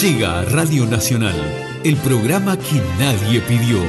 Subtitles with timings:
[0.00, 1.36] Llega a Radio Nacional,
[1.84, 3.80] el programa que nadie pidió.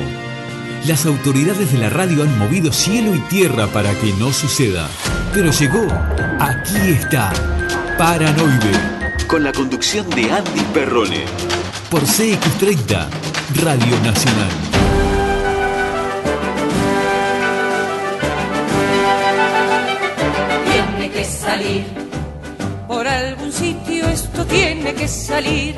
[0.86, 4.90] Las autoridades de la radio han movido cielo y tierra para que no suceda.
[5.34, 5.88] Pero llegó,
[6.40, 7.32] aquí está,
[7.98, 8.72] Paranoide,
[9.28, 11.24] con la conducción de Andy Perrone,
[11.90, 13.08] por CX30,
[13.64, 14.50] Radio Nacional.
[20.66, 21.86] Tiene que salir,
[23.66, 25.76] esto tiene que salir.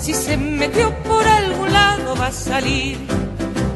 [0.00, 2.98] Si se metió por algún lado va a salir.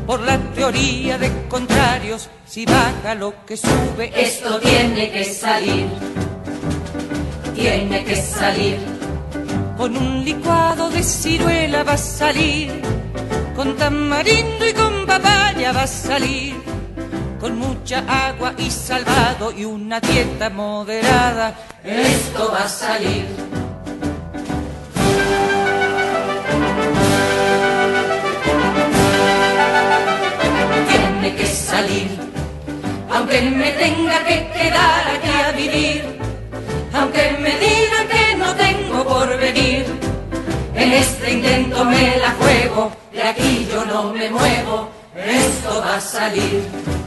[0.06, 5.86] Por la teoría de contrarios, si baja lo que sube, Esto tiene que salir.
[7.54, 8.78] Tiene que salir.
[9.76, 12.70] con un licuado de ciruela va a salir.
[13.56, 16.53] Con tamarindo y con papaya va a salir.
[17.44, 21.54] Con mucha agua y salvado y una dieta moderada.
[21.84, 23.26] Esto va a salir.
[30.88, 32.18] Tiene que salir.
[33.12, 36.18] Aunque me tenga que quedar aquí a vivir.
[36.94, 39.84] Aunque me digan que no tengo por venir.
[40.74, 42.90] En este intento me la juego.
[43.12, 44.88] De aquí yo no me muevo.
[45.14, 47.03] Esto va a salir.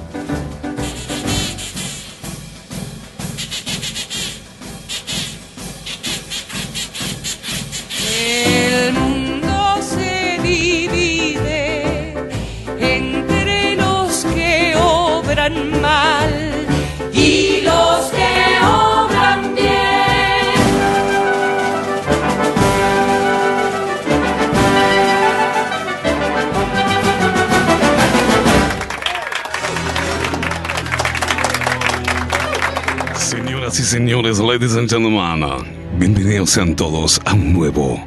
[33.87, 38.05] Señores, ladies and gentlemen, bienvenidos sean todos a un nuevo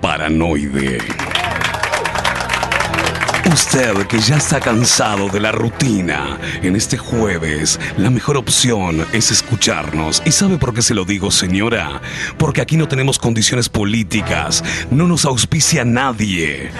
[0.00, 0.98] Paranoide.
[3.52, 9.30] Usted que ya está cansado de la rutina, en este jueves la mejor opción es
[9.30, 10.22] escucharnos.
[10.24, 12.00] ¿Y sabe por qué se lo digo, señora?
[12.38, 16.70] Porque aquí no tenemos condiciones políticas, no nos auspicia nadie.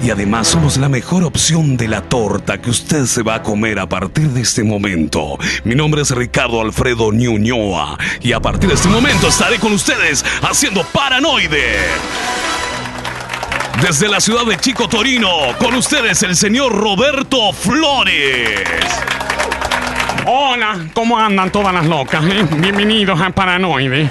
[0.00, 3.78] Y además somos la mejor opción de la torta que usted se va a comer
[3.80, 5.36] a partir de este momento.
[5.64, 10.24] Mi nombre es Ricardo Alfredo Ñuñoa y a partir de este momento estaré con ustedes
[10.42, 11.78] haciendo Paranoide.
[13.82, 18.62] Desde la ciudad de Chico Torino, con ustedes el señor Roberto Flores.
[20.26, 22.24] Hola, ¿cómo andan todas las locas?
[22.24, 22.46] eh?
[22.58, 24.10] Bienvenidos a Paranoide.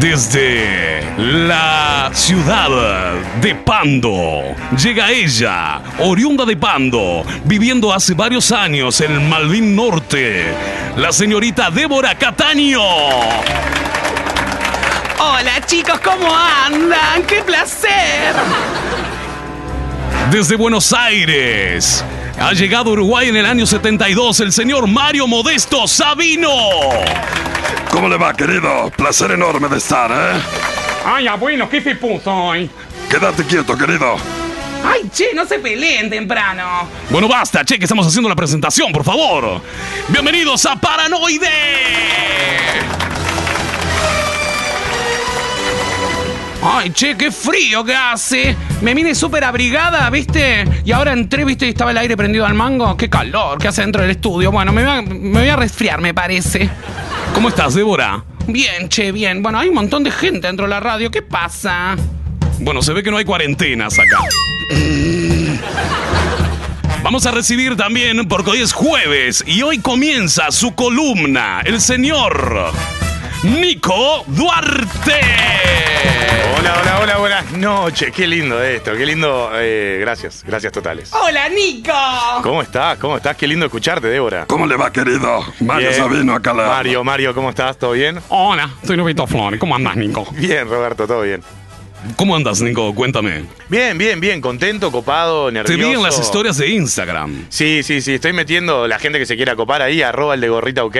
[0.00, 9.12] Desde la ciudad de Pando llega ella, oriunda de Pando, viviendo hace varios años en
[9.12, 10.46] el Malvin Norte,
[10.96, 12.82] la señorita Débora Cataño.
[15.18, 17.22] Hola chicos, ¿cómo andan?
[17.26, 18.34] ¡Qué placer!
[20.30, 22.04] Desde Buenos Aires
[22.40, 26.50] ha llegado a Uruguay en el año 72 el señor Mario Modesto Sabino.
[27.90, 28.90] ¿Cómo le va, querido?
[28.96, 30.40] Placer enorme de estar, ¿eh?
[31.04, 32.70] Ay, abuelo, ¿qué se puso hoy?
[33.10, 34.16] Quédate quieto, querido.
[34.84, 36.88] Ay, che, no se peleen temprano.
[37.10, 39.60] Bueno, basta, che, que estamos haciendo la presentación, por favor.
[40.08, 41.48] Bienvenidos a Paranoide.
[46.64, 48.56] Ay, che, qué frío que hace.
[48.82, 50.64] Me vine súper abrigada, ¿viste?
[50.84, 51.66] Y ahora entré, ¿viste?
[51.66, 52.96] Y estaba el aire prendido al mango.
[52.96, 54.52] Qué calor que hace dentro del estudio.
[54.52, 56.70] Bueno, me voy a, me voy a resfriar, me parece.
[57.34, 58.24] ¿Cómo estás, Débora?
[58.46, 59.42] Bien, che, bien.
[59.42, 61.10] Bueno, hay un montón de gente dentro de la radio.
[61.10, 61.96] ¿Qué pasa?
[62.60, 64.20] Bueno, se ve que no hay cuarentenas acá.
[67.02, 72.72] Vamos a recibir también, porque hoy es jueves y hoy comienza su columna, el señor
[73.42, 75.20] Nico Duarte.
[76.58, 78.12] Hola, hola, hola, buenas noches.
[78.12, 79.50] Qué lindo esto, qué lindo.
[79.54, 81.12] eh, gracias, gracias totales.
[81.12, 81.92] ¡Hola, Nico!
[82.42, 82.98] ¿Cómo estás?
[82.98, 83.36] ¿Cómo estás?
[83.36, 84.46] Qué lindo escucharte, Débora.
[84.46, 85.44] ¿Cómo le va, querido?
[85.60, 86.00] Mario Bien.
[86.00, 86.66] Sabino acá la.
[86.68, 87.76] Mario, Mario, ¿cómo estás?
[87.78, 88.20] ¿Todo bien?
[88.28, 89.58] Hola, soy Lupito Flores.
[89.58, 90.24] ¿Cómo andas, Nico?
[90.32, 91.42] Bien, Roberto, todo bien.
[92.16, 92.94] ¿Cómo andas, Nico?
[92.94, 93.44] Cuéntame.
[93.68, 95.88] Bien, bien, bien, contento, copado, Te nervioso.
[95.88, 97.46] vi en las historias de Instagram.
[97.48, 100.48] Sí, sí, sí, estoy metiendo la gente que se quiera copar ahí, arroba el de
[100.48, 100.96] gorrita ok.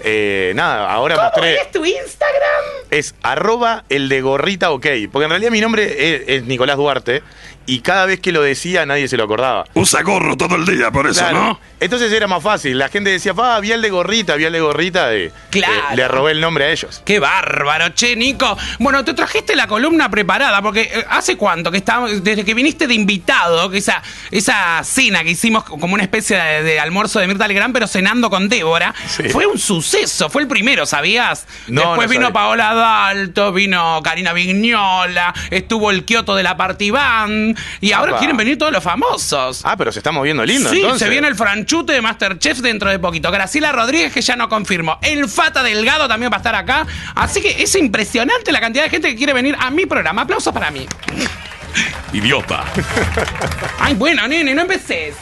[0.00, 1.54] Eh, nada, ahora ¿Cómo mostré.
[1.56, 2.64] es tu Instagram?
[2.90, 4.86] Es arroba el de gorrita ok.
[5.12, 7.22] Porque en realidad mi nombre es, es Nicolás Duarte.
[7.68, 9.64] Y cada vez que lo decía nadie se lo acordaba.
[9.74, 11.38] Usa gorro todo el día, por eso, Claro.
[11.40, 11.60] ¿no?
[11.80, 12.76] Entonces era más fácil.
[12.78, 15.14] La gente decía, pa, vi al de gorrita, vi al de gorrita.
[15.14, 15.72] y, Claro.
[15.92, 17.02] eh, le robé el nombre a ellos.
[17.04, 18.56] Qué bárbaro, che, Nico.
[18.80, 22.86] Bueno, te trajiste la columna preparada, porque eh, ¿hace cuánto que estábamos, desde que viniste
[22.88, 27.28] de invitado, que esa, esa cena que hicimos como una especie de, de almuerzo de
[27.28, 29.28] Mirta Legrand, pero cenando con Débora, Sí.
[29.28, 31.46] fue un suceso, fue el primero, ¿sabías?
[31.68, 32.32] No, Después no vino sabía.
[32.32, 38.18] Paola Dalto, vino Karina Vignola, estuvo el Kioto de la Party Band, y ahora Opa.
[38.20, 39.60] quieren venir todos los famosos.
[39.64, 41.00] Ah, pero se está moviendo lindo, Sí, entonces.
[41.00, 43.30] se viene el franchute de Masterchef dentro de poquito.
[43.30, 44.98] Graciela Rodríguez, que ya no confirmo.
[45.02, 46.86] El Fata Delgado también va a estar acá.
[47.14, 50.22] Así que es impresionante la cantidad de gente que quiere venir a mi programa.
[50.22, 50.86] Aplausos para mí.
[52.12, 52.64] Idiota.
[53.78, 55.14] Ay, bueno, nene, no empeces.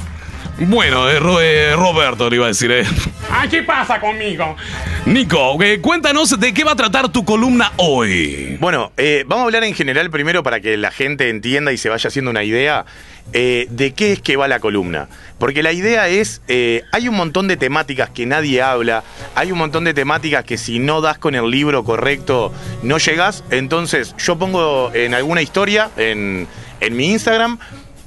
[0.59, 2.85] Bueno, eh, Ro- eh, Roberto le iba a decir, eh.
[3.31, 4.57] Ay, ¿qué pasa conmigo?
[5.05, 8.57] Nico, eh, cuéntanos de qué va a tratar tu columna hoy.
[8.59, 11.91] Bueno, eh, vamos a hablar en general primero para que la gente entienda y se
[11.91, 12.87] vaya haciendo una idea
[13.35, 15.09] eh, de qué es que va la columna.
[15.39, 19.05] Porque la idea es, eh, hay un montón de temáticas que nadie habla,
[19.35, 22.51] hay un montón de temáticas que si no das con el libro correcto
[22.83, 23.45] no llegas.
[23.51, 26.49] Entonces yo pongo en alguna historia en,
[26.81, 27.59] en mi Instagram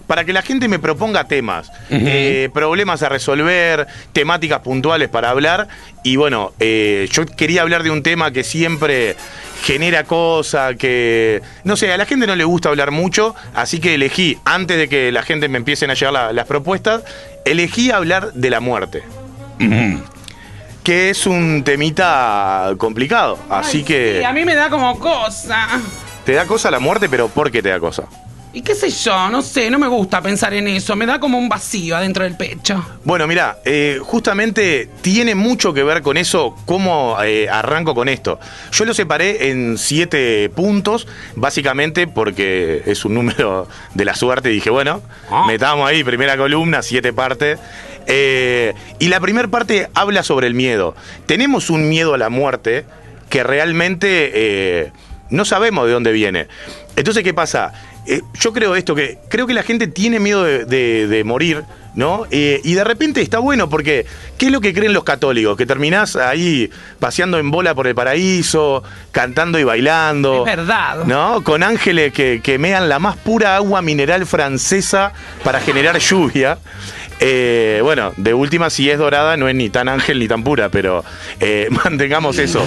[0.09, 5.67] para que la gente me proponga temas, eh, problemas a resolver, temáticas puntuales para hablar.
[6.03, 9.15] Y bueno, eh, yo quería hablar de un tema que siempre
[9.63, 11.43] genera cosas, que...
[11.63, 14.89] No sé, a la gente no le gusta hablar mucho, así que elegí, antes de
[14.89, 17.03] que la gente me empiecen a llegar la- las propuestas,
[17.45, 19.03] elegí hablar de la muerte.
[20.83, 24.17] Que es un temita complicado, así Ay, que...
[24.21, 25.67] sí, a mí me da como cosa.
[26.25, 28.05] Te da cosa la muerte, pero ¿por qué te da cosa?
[28.51, 30.95] Y qué sé yo, no sé, no me gusta pensar en eso.
[30.95, 32.83] Me da como un vacío adentro del pecho.
[33.03, 38.39] Bueno, mira, eh, justamente tiene mucho que ver con eso, cómo eh, arranco con esto.
[38.71, 44.49] Yo lo separé en siete puntos, básicamente porque es un número de la suerte.
[44.49, 45.43] Dije, bueno, Ah.
[45.45, 47.59] metamos ahí, primera columna, siete partes.
[48.07, 50.95] Eh, y la primera parte habla sobre el miedo.
[51.27, 52.85] Tenemos un miedo a la muerte
[53.29, 54.91] que realmente
[55.29, 56.47] no sabemos de dónde viene.
[56.95, 57.71] Entonces, ¿qué pasa?
[58.07, 61.63] Eh, yo creo esto, que creo que la gente tiene miedo de, de- de morir,
[61.95, 62.25] ¿no?
[62.31, 64.05] Eh, y de repente está bueno porque,
[64.37, 65.55] ¿qué es lo que creen los católicos?
[65.57, 70.45] Que terminás ahí paseando en bola por el paraíso, cantando y bailando.
[70.47, 71.03] Es verdad.
[71.05, 71.43] ¿No?
[71.43, 75.13] Con ángeles que, que mean la más pura agua mineral francesa
[75.43, 76.57] para generar lluvia.
[77.19, 80.69] Eh, bueno, de última, si es dorada, no es ni tan ángel ni tan pura,
[80.69, 81.03] pero
[81.83, 82.65] mantengamos eso.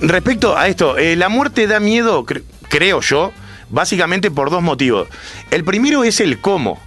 [0.00, 3.32] Respecto a esto, la muerte da miedo, cre- creo yo,
[3.72, 5.08] básicamente por dos motivos.
[5.50, 6.80] El primero es el cómo.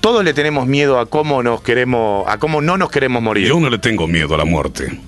[0.00, 3.46] Todos le tenemos miedo a cómo nos queremos, a cómo no nos queremos morir.
[3.46, 4.98] Yo no le tengo miedo a la muerte.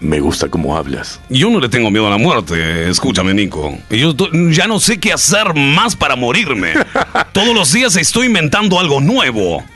[0.00, 1.20] Me gusta cómo hablas.
[1.28, 3.76] Yo no le tengo miedo a la muerte, escúchame Nico.
[3.90, 4.14] Yo
[4.50, 6.72] ya no sé qué hacer más para morirme.
[7.32, 9.62] Todos los días estoy inventando algo nuevo.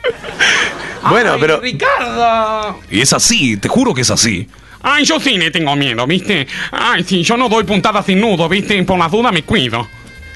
[1.09, 2.79] Bueno, Ay, pero Ricardo.
[2.89, 4.47] Y es así, te juro que es así.
[4.81, 6.47] Ay, yo sí le tengo miedo, ¿viste?
[6.71, 8.81] Ay, sí, yo no doy puntadas sin nudo, ¿viste?
[8.83, 9.85] Por las dudas me cuido.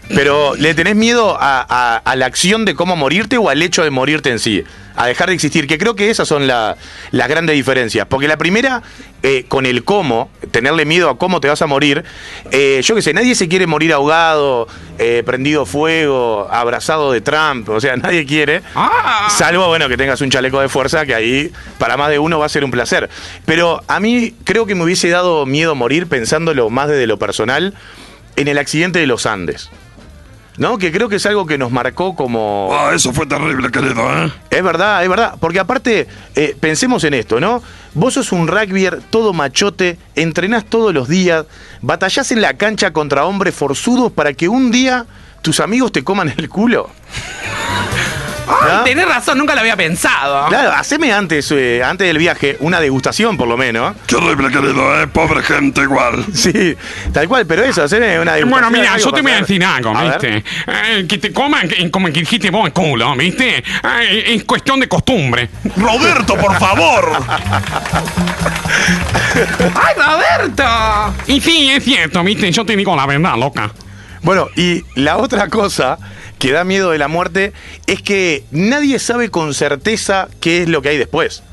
[0.10, 3.84] Pero, ¿le tenés miedo a, a- a la acción de cómo morirte o al hecho
[3.84, 4.64] de morirte en sí?
[4.96, 6.76] A dejar de existir, que creo que esas son la-
[7.12, 8.08] las grandes diferencias.
[8.08, 8.82] Porque la primera,
[9.22, 12.04] eh, con el cómo, tenerle miedo a cómo te vas a morir,
[12.52, 14.68] eh, yo qué sé, nadie se quiere morir ahogado,
[14.98, 18.62] eh, prendido fuego, abrazado de Trump, o sea, nadie quiere.
[18.76, 19.28] Ah.
[19.30, 22.46] Salvo, bueno, que tengas un chaleco de fuerza, que ahí para más de uno va
[22.46, 23.10] a ser un placer.
[23.46, 27.74] Pero a mí creo que me hubiese dado miedo morir pensándolo más desde lo personal
[28.38, 29.70] en el accidente de los Andes.
[30.58, 30.78] ¿No?
[30.78, 32.70] Que creo que es algo que nos marcó como...
[32.74, 34.32] Ah, eso fue terrible, querido, ¿eh?
[34.50, 35.36] Es verdad, es verdad.
[35.40, 37.62] Porque aparte, eh, pensemos en esto, ¿no?
[37.94, 41.46] Vos sos un rugbyer todo machote, entrenás todos los días,
[41.82, 45.06] batallás en la cancha contra hombres forzudos para que un día
[45.42, 46.90] tus amigos te coman el culo.
[48.48, 48.84] ¿No?
[48.84, 50.48] tenés razón, nunca lo había pensado.
[50.48, 53.96] Claro, haceme antes, eh, antes del viaje una degustación por lo menos.
[54.08, 55.08] Qué horrible, querido, ¿eh?
[55.08, 56.26] Pobre gente igual.
[56.34, 56.76] Sí,
[57.12, 58.50] tal cual, pero eso, haceme una degustación.
[58.50, 60.04] Bueno, mira, yo te voy a decir algo, A.
[60.04, 60.44] ¿viste?
[60.68, 63.58] Eh, que te coman eh, como que dijiste vos el culo, ¿viste?
[63.58, 65.50] Eh, es cuestión de costumbre.
[65.76, 67.12] Roberto, por favor.
[69.60, 70.64] ¡Ay, Roberto!
[71.28, 72.52] Y sí, es cierto, ¿viste?
[72.52, 73.72] Yo te digo la verdad, loca.
[74.22, 75.98] Bueno, y la otra cosa
[76.40, 77.54] que da miedo de la muerte
[77.88, 81.44] es que nadie sabe con certeza qué es lo que hay después.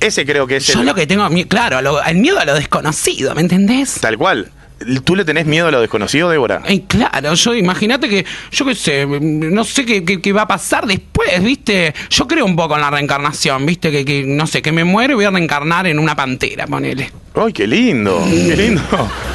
[0.00, 2.54] Ese creo que es Yo el- lo que tengo, claro, lo- el miedo a lo
[2.54, 3.94] desconocido, ¿me entendés?
[4.00, 4.50] Tal cual.
[5.04, 6.60] ¿Tú le tenés miedo a lo desconocido, Débora?
[6.64, 10.46] Ay, claro, yo imagínate que, yo qué sé, no sé qué, qué- qué va a
[10.48, 11.94] pasar después, ¿viste?
[12.10, 13.90] Yo creo un poco en la reencarnación, ¿viste?
[13.90, 17.10] Que, que, no sé, que me muero y voy a reencarnar en una pantera, ponele.
[17.34, 18.22] ¡Ay, qué lindo!
[18.28, 18.82] ¡Qué lindo!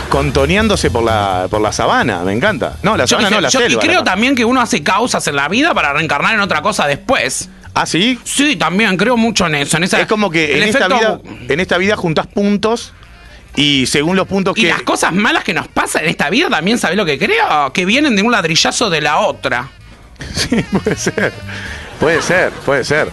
[0.10, 2.78] Contoneándose por la, por la sabana, me encanta.
[2.84, 3.84] No, la Yo sabana sé, no, la yo- selva.
[3.84, 6.62] y creo la- también que uno hace causas en la vida para reencarnar en otra
[6.62, 7.50] cosa después.
[7.74, 8.20] ¿Ah, sí?
[8.26, 9.78] Sí, también creo mucho en eso.
[9.78, 12.94] En esa, Es como que en esta, vida, en esta vida juntás puntos
[13.56, 14.68] y según los puntos Y que...
[14.70, 17.72] las cosas malas que nos pasan en esta vida también, ¿sabés lo que creo?
[17.74, 19.70] Que vienen de un ladrillazo de la otra.
[20.34, 21.34] Sí, puede ser.
[22.00, 23.10] Puede ser, puede ser.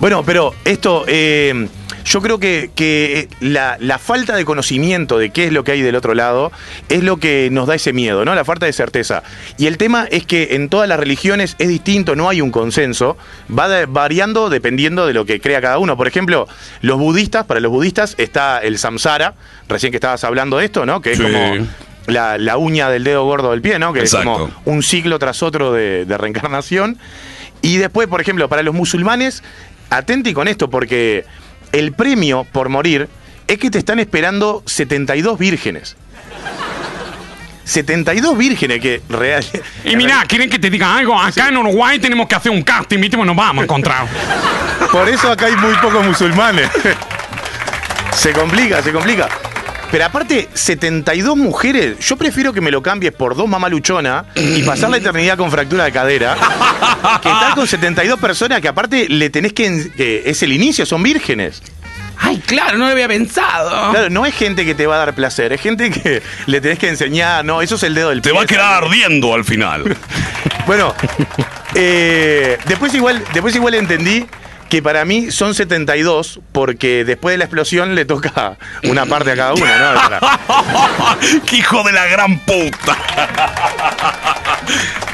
[0.00, 1.68] Bueno, pero esto, eh,
[2.04, 5.82] yo creo que, que la, la falta de conocimiento de qué es lo que hay
[5.82, 6.50] del otro lado
[6.88, 8.34] es lo que nos da ese miedo, ¿no?
[8.34, 9.22] La falta de certeza.
[9.58, 13.16] Y el tema es que en todas las religiones es distinto, no hay un consenso,
[13.56, 15.96] va de- variando dependiendo de lo que crea cada uno.
[15.96, 16.48] Por ejemplo,
[16.80, 19.34] los budistas, para los budistas está el samsara,
[19.68, 21.00] recién que estabas hablando de esto, ¿no?
[21.00, 21.24] Que es Sí.
[21.24, 21.66] como
[22.06, 23.92] la, la uña del dedo gordo del pie, ¿no?
[23.92, 24.32] Que Exacto.
[24.32, 26.98] es como un ciclo tras otro de, de reencarnación.
[27.62, 29.42] Y después, por ejemplo, para los musulmanes,
[29.90, 31.24] atenti con esto, porque
[31.72, 33.08] el premio por morir
[33.46, 35.96] es que te están esperando 72 vírgenes.
[37.64, 39.44] 72 vírgenes que real.
[39.84, 41.18] Y mira, ¿quieren que te diga algo?
[41.18, 43.16] Acá en Uruguay tenemos que hacer un casting, ¿viste?
[43.16, 44.06] Bueno, nos vamos a encontrar.
[44.90, 46.68] Por eso acá hay muy pocos musulmanes.
[48.16, 49.28] se complica, se complica.
[49.90, 54.90] Pero aparte, 72 mujeres, yo prefiero que me lo cambies por dos mamaluchonas y pasar
[54.90, 56.36] la eternidad con fractura de cadera,
[57.20, 59.90] que estar con 72 personas que aparte le tenés que...
[59.96, 61.60] que es el inicio, son vírgenes.
[62.22, 63.90] Ay, claro, no lo había pensado.
[63.92, 66.78] Claro, no es gente que te va a dar placer, es gente que le tenés
[66.78, 68.38] que enseñar, no, eso es el dedo del Te pie.
[68.38, 69.96] va a quedar ardiendo al final.
[70.66, 70.94] Bueno,
[71.74, 74.24] eh, después, igual, después igual entendí
[74.70, 79.36] que para mí son 72 porque después de la explosión le toca una parte a
[79.36, 80.20] cada una, ¿no?
[81.46, 82.96] ¡Qué hijo de la gran puta!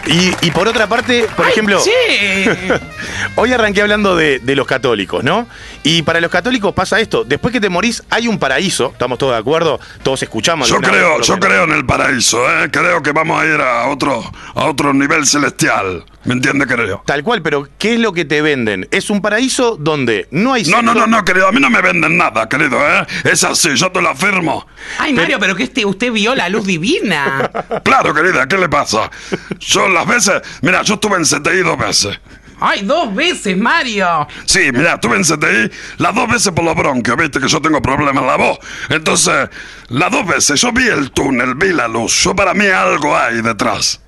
[0.07, 1.91] Y, y por otra parte, por ejemplo, Sí.
[3.37, 5.47] hoy arranqué hablando de, de los católicos, ¿no?
[5.83, 9.33] Y para los católicos pasa esto, después que te morís hay un paraíso, estamos todos
[9.33, 10.69] de acuerdo, todos escuchamos.
[10.69, 11.47] Yo creo, yo menos.
[11.47, 12.69] creo en el paraíso, ¿eh?
[12.71, 14.23] Creo que vamos a ir a otro,
[14.55, 16.05] a otro nivel celestial.
[16.25, 17.03] ¿Me entiende, creo?
[17.07, 18.89] Tal cual, pero ¿qué es lo que te venden?
[18.91, 21.81] Es un paraíso donde no hay No, no, no, no, querido, a mí no me
[21.81, 23.07] venden nada, querido, ¿eh?
[23.23, 24.67] Es así, yo te lo afirmo.
[24.99, 27.49] Ay, Mario, pero que este, usted vio la luz divina.
[27.85, 29.09] Claro, querida, ¿qué le pasa?
[29.61, 32.19] Yo las veces, mira, yo estuve en CTI dos veces.
[32.59, 34.27] Ay, dos veces, Mario.
[34.47, 37.83] Sí, mira, estuve en CTI las dos veces por los bronquios, viste que yo tengo
[37.83, 38.59] problemas en la voz.
[38.89, 39.49] Entonces,
[39.89, 42.23] las dos veces yo vi el túnel, vi la luz.
[42.23, 44.01] Yo para mí algo hay detrás.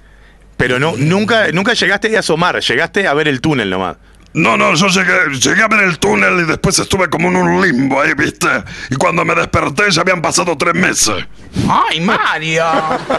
[0.56, 3.96] Pero no, nunca, nunca llegaste a asomar, llegaste a ver el túnel nomás.
[4.34, 7.60] No, no, yo llegué, llegué a ver el túnel y después estuve como en un
[7.60, 8.46] limbo ahí, viste.
[8.90, 11.24] Y cuando me desperté ya habían pasado tres meses.
[11.68, 12.64] Ay, Mario.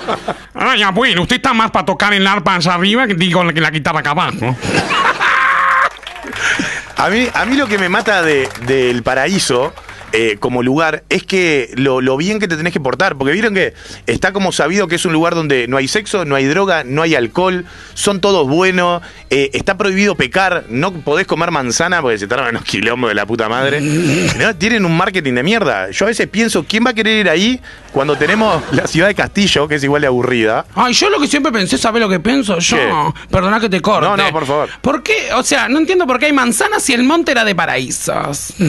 [0.53, 3.71] Ay, abuelo, usted está más para tocar el arpa allá arriba que digo que la
[3.71, 4.55] guitarra acá abajo.
[6.97, 9.73] A mí, a mí lo que me mata de- del paraíso
[10.13, 13.17] eh, como lugar es que lo, lo bien que te tenés que portar.
[13.17, 13.73] Porque vieron que
[14.07, 17.01] está como sabido que es un lugar donde no hay sexo, no hay droga, no
[17.01, 22.27] hay alcohol, son todos buenos, eh, está prohibido pecar, no podés comer manzana porque se
[22.27, 23.81] tardan unos quilombos de la puta madre.
[24.39, 25.89] No, tienen un marketing de mierda.
[25.91, 27.59] Yo a veces pienso, ¿quién va a querer ir ahí
[27.91, 30.65] cuando tenemos la ciudad de Castillo, que es igual de aburrida?
[30.75, 32.77] Ay, yo lo que siempre pensé, ¿sabes lo que pienso yo?
[32.77, 32.91] ¿Qué?
[33.29, 34.07] Perdona que te corte.
[34.07, 34.69] No, no, por favor.
[34.81, 35.29] ¿Por qué?
[35.33, 38.53] O sea, no entiendo por qué hay manzanas si el monte era de paraísos.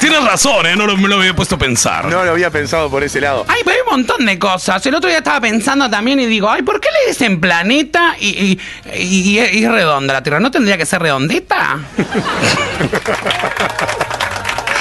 [0.00, 0.76] Tienes razón, ¿eh?
[0.76, 2.04] No lo- me lo había puesto a pensar.
[2.06, 3.44] No lo había pensado por ese lado.
[3.48, 4.84] Ay, pero hay un montón de cosas.
[4.86, 8.28] El otro día estaba pensando también y digo, ay, ¿por qué le dicen planeta y,
[8.28, 8.58] y,
[8.94, 10.40] y- y es redonda la Tierra?
[10.40, 11.78] ¿No tendría que ser redondeta?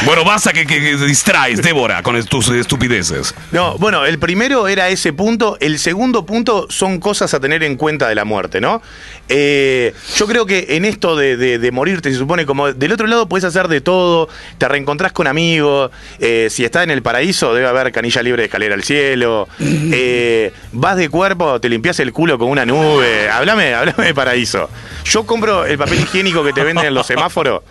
[0.05, 3.33] Bueno, basta que, que- que distraes, Débora, con tus estupideces.
[3.51, 5.57] No, bueno, el primero era ese punto.
[5.59, 8.81] El segundo punto son cosas a tener en cuenta de la muerte, ¿no?
[9.27, 13.07] Eh, yo creo que en esto de, de- de morirte, se supone como del otro
[13.07, 15.89] lado puedes hacer de todo, te reencontrás con amigos,
[16.19, 20.53] eh, si estás en el paraíso debe haber canilla libre de escalera al cielo, eh,
[20.73, 24.69] vas de cuerpo, te limpias el culo con una nube, háblame, háblame de paraíso.
[25.05, 27.61] Yo compro el papel higiénico que te venden en los semáforos.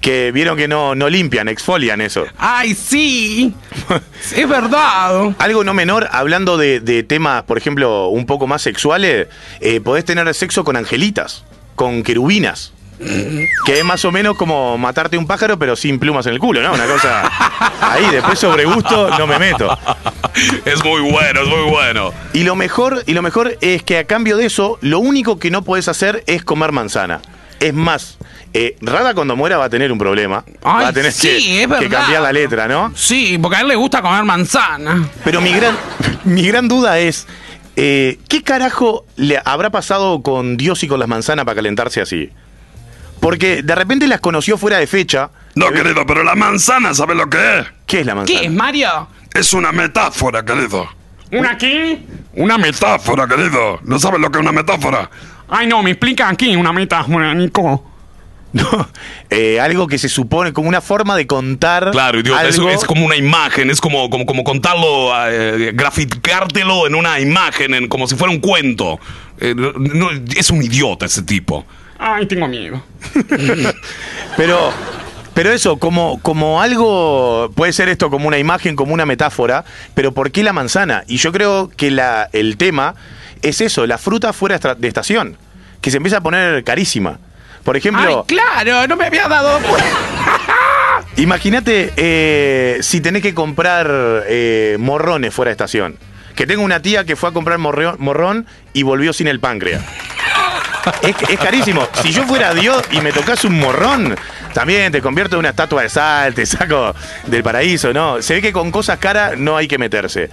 [0.00, 2.24] Que vieron que no, no limpian, exfolian eso.
[2.38, 3.52] Ay, sí.
[4.34, 5.34] Es verdad.
[5.38, 9.28] Algo no menor, hablando de, de temas, por ejemplo, un poco más sexuales,
[9.60, 12.72] eh, podés tener sexo con angelitas, con querubinas.
[13.64, 16.62] Que es más o menos como matarte un pájaro, pero sin plumas en el culo,
[16.62, 16.72] ¿no?
[16.72, 17.30] Una cosa.
[17.80, 19.76] Ahí, después sobre gusto no me meto.
[20.64, 22.12] Es muy bueno, es muy bueno.
[22.32, 25.50] Y lo mejor, y lo mejor es que a cambio de eso, lo único que
[25.50, 27.20] no podés hacer es comer manzana.
[27.60, 28.17] Es más,
[28.54, 30.44] Eh, Rada cuando muera va a tener un problema.
[30.62, 32.00] Ay, va a tener sí, que, es que verdad.
[32.00, 32.92] cambiar la letra, ¿no?
[32.94, 35.08] Sí, porque a él le gusta comer manzana.
[35.24, 35.76] Pero mi gran,
[36.24, 37.26] mi gran duda es,
[37.76, 42.30] eh, ¿qué carajo le habrá pasado con Dios y con las manzanas para calentarse así?
[43.20, 45.30] Porque de repente las conoció fuera de fecha.
[45.54, 47.66] No, querido, pero la manzana, ¿sabes lo que es?
[47.86, 48.40] ¿Qué es la manzana?
[48.40, 49.08] ¿Qué es, Mario?
[49.34, 50.88] Es una metáfora, querido.
[51.32, 52.06] ¿Una aquí?
[52.34, 52.92] Una metáfora.
[52.92, 53.80] Metáfora, querido.
[53.84, 55.10] ¿No sabes lo que es una metáfora?
[55.48, 57.87] Ay, no, me explica aquí una metáfora, Nico.
[58.54, 58.88] No,
[59.28, 61.90] eh, algo que se supone como una forma de contar.
[61.90, 66.94] Claro, es, algo- es como una imagen, es como, como, como contarlo, eh, graficártelo en
[66.94, 68.98] una imagen, en, como si fuera un cuento.
[69.40, 71.66] Eh, no- es un idiota ese tipo.
[71.98, 72.82] Ay, tengo miedo.
[74.36, 74.72] Pero,
[75.34, 79.64] pero eso, como, como algo, puede ser esto como una imagen, como una metáfora,
[79.94, 81.04] pero ¿por qué la manzana?
[81.06, 82.94] Y yo creo que la, el tema
[83.42, 85.36] es eso, la fruta fuera de estación,
[85.80, 87.18] que se empieza a poner carísima.
[87.64, 89.58] Por Ay, ejemplo, claro, no me había dado
[91.16, 93.88] imagínate eh, si tenés que comprar
[94.26, 95.96] eh, morrones fuera de estación.
[96.34, 99.82] Que tengo una tía que fue a comprar morrón y volvió sin el páncreas.
[101.02, 101.86] Es, es carísimo.
[102.00, 104.16] Si yo fuera Dios y me tocas un morrón,
[104.54, 106.94] también te convierto en una estatua de sal, te saco
[107.26, 108.22] del paraíso, ¿no?
[108.22, 110.30] Se ve que con cosas caras no hay que meterse.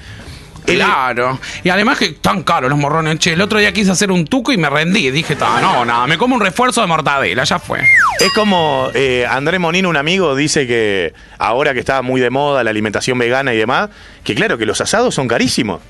[0.65, 1.39] Claro.
[1.63, 3.19] Y además que tan caros los morrones.
[3.19, 5.12] Che, el otro día quise hacer un tuco y me rendí.
[5.12, 7.81] Dije, "Ta, no, nada, me como un refuerzo de mortadela, ya fue.
[8.19, 12.63] Es como eh, Andrés Monino, un amigo, dice que ahora que está muy de moda
[12.63, 13.89] la alimentación vegana y demás,
[14.24, 15.81] que claro, que los asados son carísimos.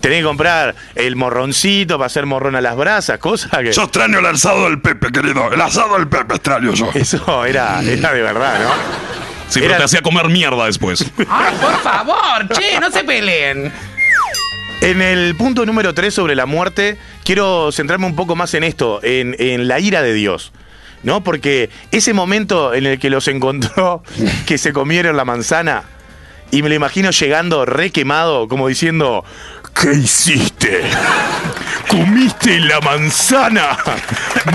[0.00, 3.72] Tenés que comprar el morroncito para hacer morrón a las brasas, cosas que...
[3.72, 5.52] Yo extraño el asado del Pepe, querido.
[5.52, 6.90] El asado del Pepe extraño yo.
[6.94, 9.29] Eso era, era de verdad, ¿no?
[9.50, 11.04] Sí, pero Era- te hacía comer mierda después.
[11.28, 13.70] Ay, por favor, che, no se peleen.
[14.80, 19.00] En el punto número 3 sobre la muerte, quiero centrarme un poco más en esto,
[19.02, 20.52] en, en la ira de Dios.
[21.02, 21.22] ¿No?
[21.24, 24.02] Porque ese momento en el que los encontró,
[24.46, 25.84] que se comieron la manzana,
[26.50, 29.24] y me lo imagino llegando re quemado, como diciendo:
[29.74, 30.82] ¿Qué hiciste?
[31.88, 33.76] ¿Comiste la manzana?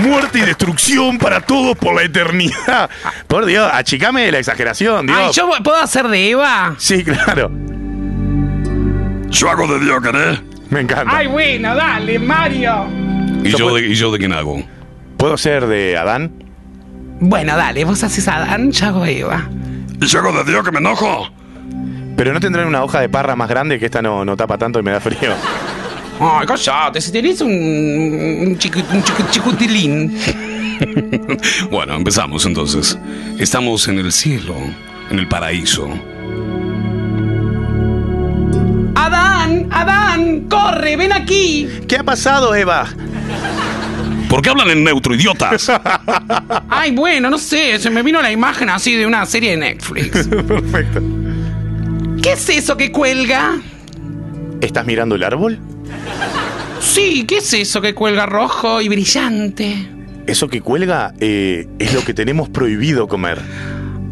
[0.02, 2.88] Muerte y destrucción para todos por la eternidad.
[3.26, 5.18] Por Dios, achicame la exageración, Dios.
[5.20, 6.74] Ay, ¿yo puedo hacer de Eva?
[6.78, 7.50] Sí, claro.
[9.28, 10.40] Yo hago de Dios, ¿querés?
[10.70, 11.16] Me encanta.
[11.16, 12.86] Ay, bueno, dale, Mario.
[13.44, 14.62] ¿Y Yo yo, puedo- de, ¿Y yo de quién hago?
[15.18, 16.32] ¿Puedo ser de Adán?
[17.20, 19.48] Bueno, dale, vos haces Adán, yo hago Eva.
[20.00, 21.28] ¿Y yo hago de Dios que me enojo?
[22.16, 24.78] Pero no tendrán una hoja de parra más grande que esta no, no tapa tanto
[24.80, 25.34] y me da frío.
[26.18, 30.18] Ay, callate, si tenés un, un, chiqui- un chicutilín.
[31.70, 32.98] Bueno, empezamos entonces.
[33.38, 34.54] Estamos en el cielo,
[35.10, 35.88] en el paraíso.
[38.94, 41.66] Adán, Adán, corre, ven aquí.
[41.88, 42.86] ¿Qué ha pasado, Eva?
[44.28, 45.70] ¿Por qué hablan en neutro, idiotas?
[46.68, 50.26] Ay, bueno, no sé, se me vino la imagen así de una serie de Netflix.
[50.46, 51.00] Perfecto.
[52.26, 53.60] ¿Qué es eso que cuelga?
[54.60, 55.60] ¿Estás mirando el árbol?
[56.80, 59.88] Sí, ¿qué es eso que cuelga rojo y brillante?
[60.26, 63.40] Eso que cuelga eh, es lo que tenemos prohibido comer.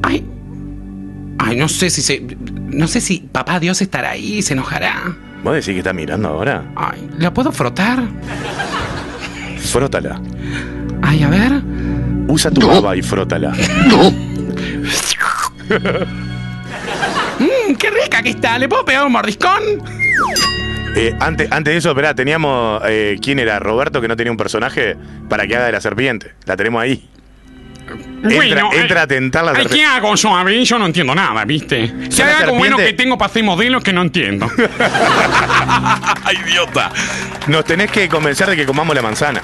[0.04, 0.24] Ay.
[1.38, 2.24] Ay, no sé si se.
[2.68, 5.16] No sé si papá Dios estará ahí y se enojará.
[5.42, 6.70] ¿Vos decís que está mirando ahora?
[6.76, 8.04] Ay, ¿la puedo frotar?
[9.58, 10.20] Frótala.
[11.02, 11.60] Ay, a ver.
[12.28, 13.52] Usa tu baba y frótala.
[17.38, 18.58] Mmm, qué rica que está.
[18.58, 19.62] ¿Le puedo pegar un mordiscón?
[20.96, 22.80] Eh, antes, antes de eso, esperá, teníamos.
[22.86, 23.58] eh, ¿Quién era?
[23.58, 24.96] Roberto, que no tenía un personaje
[25.28, 26.32] para que haga de la serpiente.
[26.44, 27.08] La tenemos ahí.
[27.86, 29.90] Entra, Bueno, eh, entra a tentar la Ay, ¿qué serpiente.
[29.90, 30.34] hago yo?
[30.34, 31.92] A ver, yo no entiendo nada, ¿viste?
[32.08, 34.50] Si hay algo bueno que tengo para hacer modelos que no entiendo.
[36.24, 36.90] ¡Ay, idiota!
[37.48, 39.42] Nos tenés que convencer de que comamos la manzana.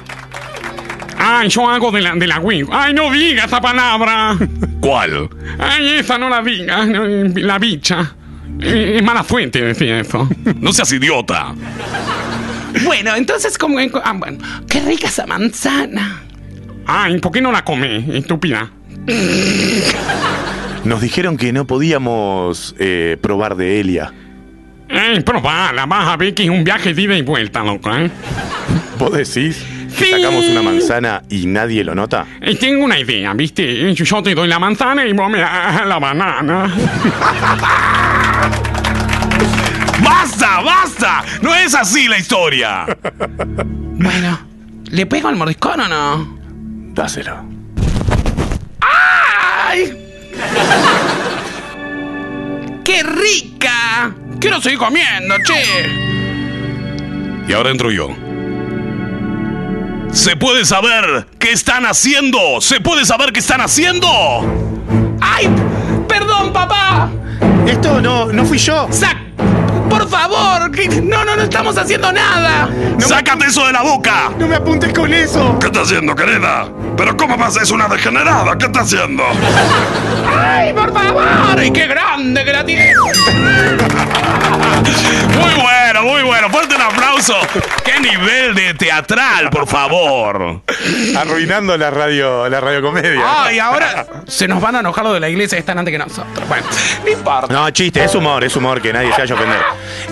[1.23, 2.67] Ay, yo hago de la, de la Wii.
[2.73, 4.37] Ay, no diga esa palabra.
[4.81, 5.29] ¿Cuál?
[5.59, 6.87] Ay, esa no la diga.
[6.87, 7.05] no,
[7.37, 8.15] La bicha.
[8.61, 10.29] Eh, Es mala fuente decir eso.
[10.57, 11.55] No seas idiota.
[12.85, 13.79] Bueno, entonces, como.
[14.03, 14.39] Ah, bueno.
[14.69, 16.23] Qué rica esa manzana.
[16.87, 18.71] Ay, ¿por qué no la comé, estúpida?
[20.85, 24.13] Nos dijeron que no podíamos eh, probar de Elia.
[24.89, 28.11] Ey, probala, vas a ver que es un viaje de ida y vuelta, loco, ¿eh?
[28.99, 29.63] ¿Vos decís.
[29.93, 32.27] Sacamos una manzana y nadie lo nota?
[32.41, 33.91] Eh, tengo una idea, ¿viste?
[33.91, 36.73] Eh, Yo te doy la manzana y vos me das la banana.
[40.03, 41.23] ¡Basta, basta!
[41.43, 42.87] No es así la historia.
[44.03, 44.41] Bueno,
[44.93, 46.39] ¿le pego al mordiscón o no?
[46.95, 47.45] Dáselo.
[48.81, 49.93] ¡Ay!
[52.83, 54.15] ¡Qué rica!
[54.41, 55.87] Quiero seguir comiendo, che.
[57.47, 58.09] Y ahora entro yo.
[60.13, 62.61] ¿Se puede saber qué están haciendo?
[62.61, 64.09] ¿Se puede saber qué están haciendo?
[65.21, 65.49] ¡Ay!
[66.09, 67.11] ¡Perdón, papá!
[67.67, 68.89] Esto no, no fui yo.
[68.91, 69.30] ¡Sac!
[69.91, 70.71] ¡Por favor!
[71.03, 72.69] No, no, no estamos haciendo nada.
[72.99, 74.31] ¡Sácate eso de la boca!
[74.39, 75.59] No me apuntes con eso.
[75.59, 76.69] ¿Qué está haciendo, querida?
[76.97, 77.63] ¿Pero cómo pasa?
[77.63, 78.57] Es una degenerada.
[78.57, 79.25] ¿Qué está haciendo?
[80.39, 81.25] ¡Ay, por favor!
[81.59, 82.95] ¡Ay, qué grande que la tiene!
[85.41, 86.49] Muy bueno, muy bueno.
[86.51, 87.35] Fuerte un aplauso.
[87.85, 90.63] ¡Qué nivel de teatral, por favor!
[91.17, 93.45] Arruinando la radio, la radiocomedia.
[93.45, 96.49] ¡Ay, ahora se nos van a enojar los de la iglesia están antes que nosotros!
[96.49, 96.67] Bueno,
[97.05, 97.53] no importa.
[97.53, 99.61] No, chiste, es humor, es humor que nadie se vaya a ofender.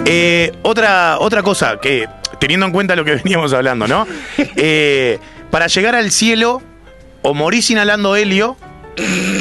[0.04, 4.06] Eh, otra, otra cosa que, teniendo en cuenta lo que veníamos hablando, ¿no?
[4.36, 5.18] Eh,
[5.50, 6.62] para llegar al cielo,
[7.22, 8.56] o morís inhalando helio,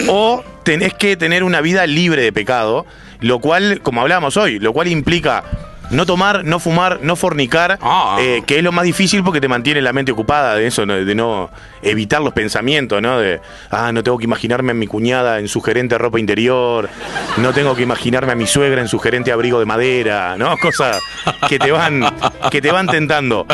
[0.07, 2.85] o tenés que tener una vida libre de pecado,
[3.19, 5.43] lo cual, como hablábamos hoy, lo cual implica
[5.89, 8.17] no tomar, no fumar, no fornicar, Ah.
[8.19, 11.15] eh, que es lo más difícil porque te mantiene la mente ocupada de eso, de
[11.15, 11.49] no
[11.81, 13.19] evitar los pensamientos, ¿no?
[13.19, 13.39] De,
[13.71, 16.89] ah, no tengo que imaginarme a mi cuñada en sugerente ropa interior,
[17.37, 20.57] no tengo que imaginarme a mi suegra en sugerente abrigo de madera, ¿no?
[20.61, 21.01] Cosas
[21.47, 22.03] que te van,
[22.51, 23.45] que te van tentando.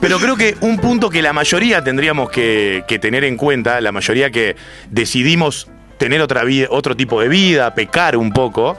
[0.00, 3.92] Pero creo que un punto que la mayoría tendríamos que, que tener en cuenta, la
[3.92, 4.54] mayoría que
[4.90, 8.76] decidimos tener otra vida, otro tipo de vida, pecar un poco,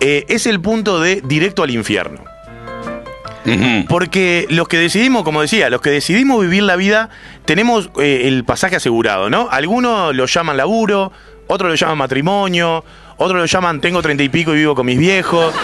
[0.00, 2.24] eh, es el punto de directo al infierno.
[3.88, 7.10] Porque los que decidimos, como decía, los que decidimos vivir la vida,
[7.44, 9.48] tenemos eh, el pasaje asegurado, ¿no?
[9.50, 11.12] Algunos lo llaman laburo,
[11.46, 12.84] otros lo llaman matrimonio,
[13.18, 15.54] otros lo llaman tengo treinta y pico y vivo con mis viejos.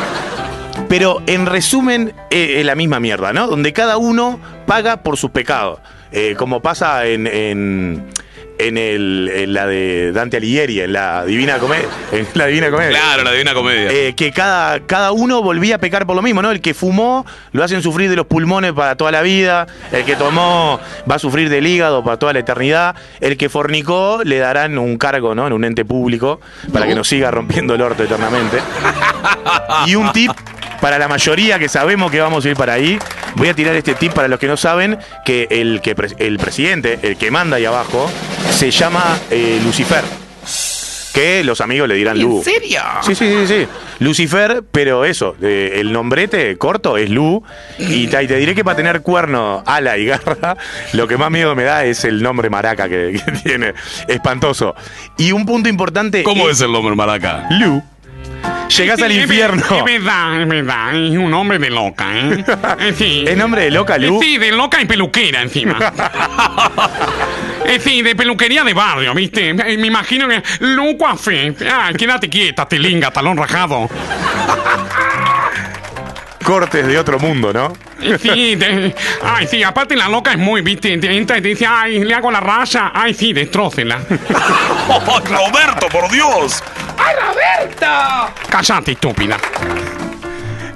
[0.89, 3.47] Pero en resumen, eh, es la misma mierda, ¿no?
[3.47, 5.81] Donde cada uno paga por sus pecados.
[6.13, 8.05] Eh, como pasa en, en,
[8.67, 11.89] en el, en la de Dante Alighieri, en la Divina Comedia.
[12.13, 12.91] En la Divina Comedia.
[12.91, 13.91] Claro, la divina comedia.
[13.91, 16.51] Eh, que cada, cada uno volvía a pecar por lo mismo, ¿no?
[16.51, 20.17] El que fumó lo hacen sufrir de los pulmones para toda la vida, el que
[20.17, 24.79] tomó va a sufrir del hígado para toda la eternidad, el que fornicó le darán
[24.79, 25.47] un cargo, ¿no?
[25.47, 26.41] En un ente público
[26.73, 28.59] para que nos siga rompiendo el orto eternamente.
[29.87, 30.31] Y un tip
[30.81, 32.99] para la mayoría que sabemos que vamos a ir para ahí,
[33.37, 36.39] voy a tirar este tip para los que no saben, que el, que pre- el
[36.39, 38.11] presidente, el que manda ahí abajo,
[38.51, 40.05] se llama eh, Lucifer.
[41.13, 42.39] Que los amigos le dirán Lu.
[42.39, 42.81] ¿En serio?
[43.03, 43.67] Sí, sí, sí, sí.
[43.99, 47.43] Lucifer, pero eso, eh, el nombrete corto es Lu.
[47.81, 50.57] Y te, y te diré que para tener cuerno, ala y garra,
[50.93, 53.75] lo que más miedo me da es el nombre maraca que, que tiene.
[54.07, 54.77] Espantoso.
[55.19, 56.23] Y un punto importante.
[56.23, 57.49] ¿Cómo es el nombre maraca?
[57.51, 57.83] Lu.
[58.77, 59.63] Llegás al infierno.
[59.71, 60.95] Es verdad, es verdad.
[60.95, 62.45] Es un hombre de loca, ¿eh?
[62.97, 63.25] Sí.
[63.27, 64.17] ¿Es nombre de loca, Lu?
[64.17, 65.77] Eh, Sí, de loca y peluquera encima.
[67.85, 69.51] Sí, de peluquería de barrio, ¿viste?
[69.51, 70.43] Eh, Me imagino que.
[70.61, 71.55] Lu Coiffé.
[71.73, 73.89] Ay, quédate quieta, tilinga, talón rajado.
[76.43, 77.73] Cortes de otro mundo, ¿no?
[78.01, 80.97] Eh, Sí, de- ay, sí, aparte la loca es muy, ¿viste?
[80.99, 82.91] Te entra y te dice, ay, le hago la raya.
[82.93, 84.01] Ay, sí, destrócela.
[84.89, 86.63] ¡Oh, Roberto, por Dios!
[87.01, 88.35] ¡Ay, Roberto!
[88.51, 89.39] Cállate, estúpida.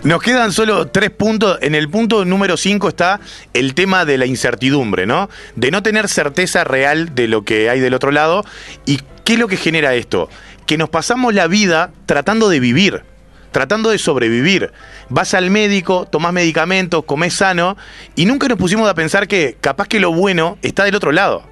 [0.05, 1.59] Nos quedan solo tres puntos.
[1.63, 3.21] En el punto número cinco está
[3.53, 5.31] el tema de la incertidumbre, ¿no?
[5.57, 8.45] De no tener certeza real de lo que hay del otro lado.
[8.85, 10.29] ¿Y qué es lo que genera esto?
[10.67, 13.03] Que nos pasamos la vida tratando de vivir,
[13.51, 14.73] tratando de sobrevivir.
[15.09, 17.77] Vas al médico, tomás medicamentos, comés sano
[18.15, 21.49] y nunca nos pusimos a pensar que capaz que lo bueno está del otro lado.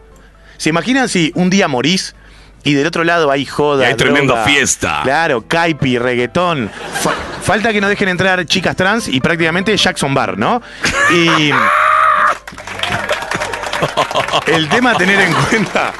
[0.58, 2.14] ¿Se imaginan si un día morís
[2.64, 3.84] y del otro lado hay joda?
[3.84, 4.44] Y hay tremenda droga?
[4.44, 5.00] fiesta.
[5.02, 6.70] Claro, caipi, reggaetón.
[7.00, 10.62] Fa- falta que nos dejen entrar chicas trans y prácticamente Jackson Bar, ¿no?
[11.12, 11.50] Y.
[14.46, 15.92] El tema a tener en cuenta.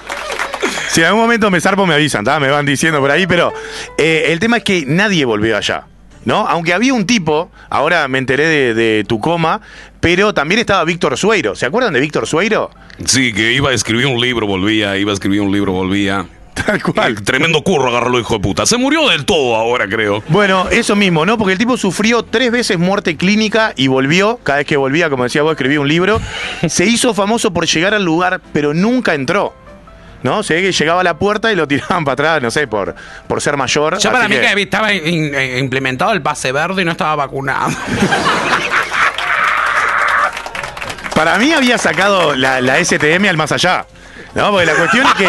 [0.91, 2.39] Si en algún momento me zarpo, me avisan, ¿tá?
[2.39, 3.53] me van diciendo por ahí, pero
[3.99, 5.85] eh, el tema es que nadie volvió allá.
[6.25, 6.47] ¿No?
[6.47, 9.61] Aunque había un tipo, ahora me enteré de, de tu coma,
[9.99, 11.57] pero también estaba Víctor Sueiro.
[11.57, 12.71] ¿Se acuerdan de Víctor Sueiro?
[13.05, 16.25] Sí, que iba a escribir un libro, volvía, iba a escribir un libro, volvía.
[16.55, 17.23] Tal cual.
[17.23, 18.67] Tremendo curro agarró hijo de puta.
[18.67, 20.23] Se murió del todo ahora, creo.
[20.29, 21.39] Bueno, eso mismo, ¿no?
[21.39, 24.39] Porque el tipo sufrió tres veces muerte clínica y volvió.
[24.43, 26.21] Cada vez que volvía, como decía vos, escribía un libro.
[26.69, 29.55] Se hizo famoso por llegar al lugar, pero nunca entró.
[30.23, 30.45] ¿No?
[30.45, 32.95] Se ve que llegaba a la puerta y lo tiraban para atrás, no sé, por,
[33.27, 33.99] por ser mayor.
[33.99, 37.71] Yo para mí que estaba in- eh, implementado el pase verde y no estaba vacunado.
[41.15, 43.85] Para mí había sacado la, la STM al más allá.
[44.35, 45.29] No, porque la cuestión es que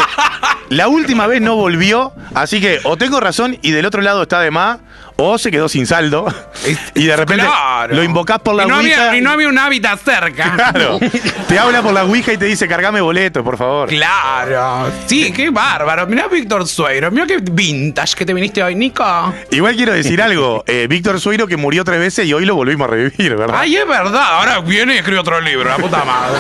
[0.70, 4.40] la última vez no volvió, así que o tengo razón y del otro lado está
[4.40, 4.80] de más,
[5.18, 6.26] o se quedó sin saldo
[6.96, 7.94] y de repente Claro.
[7.96, 9.08] lo invocás por la y no, Ouija.
[9.10, 10.54] había, y no había un hábitat cerca.
[10.56, 11.00] Claro.
[11.48, 13.90] Te habla por la Ouija y te dice, cargame boleto, por favor.
[13.90, 14.90] Claro.
[15.06, 16.08] Sí, qué bárbaro.
[16.08, 17.12] Mirá Víctor Sueiro.
[17.12, 19.04] Mirá qué vintage que te viniste hoy, Nico.
[19.52, 20.64] Igual quiero decir algo.
[20.66, 23.58] eh, Víctor Sueiro que murió tres veces y hoy lo volvimos a revivir, ¿verdad?
[23.60, 24.40] Ay, es verdad.
[24.40, 26.40] Ahora viene y escribe otro libro, la puta madre.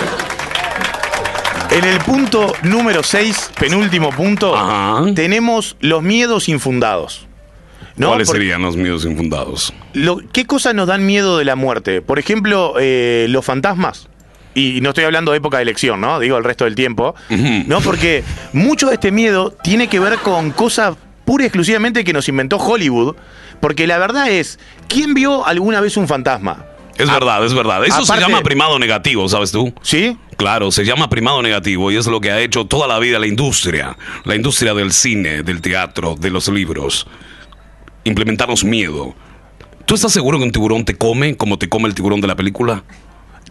[1.73, 5.03] En el punto número 6, penúltimo punto, Ajá.
[5.15, 7.27] tenemos los miedos infundados.
[7.95, 8.07] ¿no?
[8.09, 9.73] ¿Cuáles Porque serían los miedos infundados?
[9.93, 12.01] lo- ¿Qué cosas nos dan miedo de la muerte?
[12.01, 14.07] Por ejemplo, eh, los fantasmas.
[14.55, 16.19] Y no estoy hablando de época de elección, ¿no?
[16.19, 17.15] Digo el resto del tiempo.
[17.29, 17.81] ¿No?
[17.81, 22.29] Porque mucho de este miedo tiene que ver con cosas pura y exclusivamente que nos
[22.29, 23.15] inventó Hollywood.
[23.59, 26.65] Porque la verdad es, ¿quién vio alguna vez un fantasma?
[26.97, 27.83] Es verdad, es verdad.
[27.83, 29.73] Eso aparte- se llama primado negativo, ¿sabes tú?
[29.81, 30.17] ¿Sí?
[30.37, 33.27] Claro, se llama primado negativo y es lo que ha hecho toda la vida la
[33.27, 33.97] industria.
[34.25, 37.07] La industria del cine, del teatro, de los libros.
[38.03, 39.15] Implementarnos miedo.
[39.85, 42.35] ¿Tú estás seguro que un tiburón te come como te come el tiburón de la
[42.35, 42.83] película?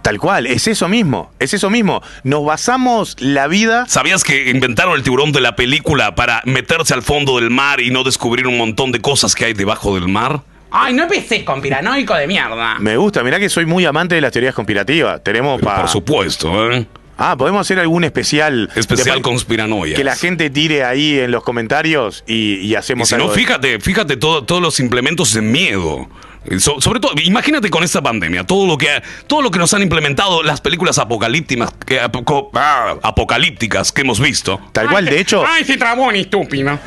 [0.02, 2.02] Tal cual, es eso mismo, es eso mismo.
[2.24, 7.02] Nos basamos la vida ¿Sabías que inventaron el tiburón de la película para meterse al
[7.02, 10.42] fondo del mar y no descubrir un montón de cosas que hay debajo del mar?
[10.72, 12.76] Ay, no empecés con piranoico de mierda.
[12.78, 15.22] Me gusta, mirá que soy muy amante de las teorías conspirativas.
[15.22, 15.80] Tenemos para.
[15.82, 16.86] Por supuesto, ¿eh?
[17.18, 18.70] Ah, podemos hacer algún especial.
[18.74, 19.94] Especial de- conspiranoia.
[19.94, 23.34] Que la gente tire ahí en los comentarios y, y Y hacemos si no, algo
[23.34, 26.08] de- fíjate, fíjate todo- todos los implementos de miedo.
[26.44, 28.88] Eh, So- sobre todo, imagínate con esta pandemia, todo lo que
[29.26, 34.60] todo lo que nos han implementado las películas apocalípticas, que, ah, apocalípticas que hemos visto.
[34.72, 36.78] Tal cual, de hecho, Ay, se trabó un estúpido.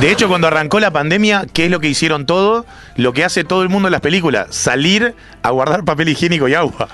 [0.00, 2.66] de hecho, cuando arrancó la pandemia, ¿qué es lo que hicieron todo?
[2.96, 6.54] Lo que hace todo el mundo en las películas, salir a guardar papel higiénico y
[6.54, 6.88] agua.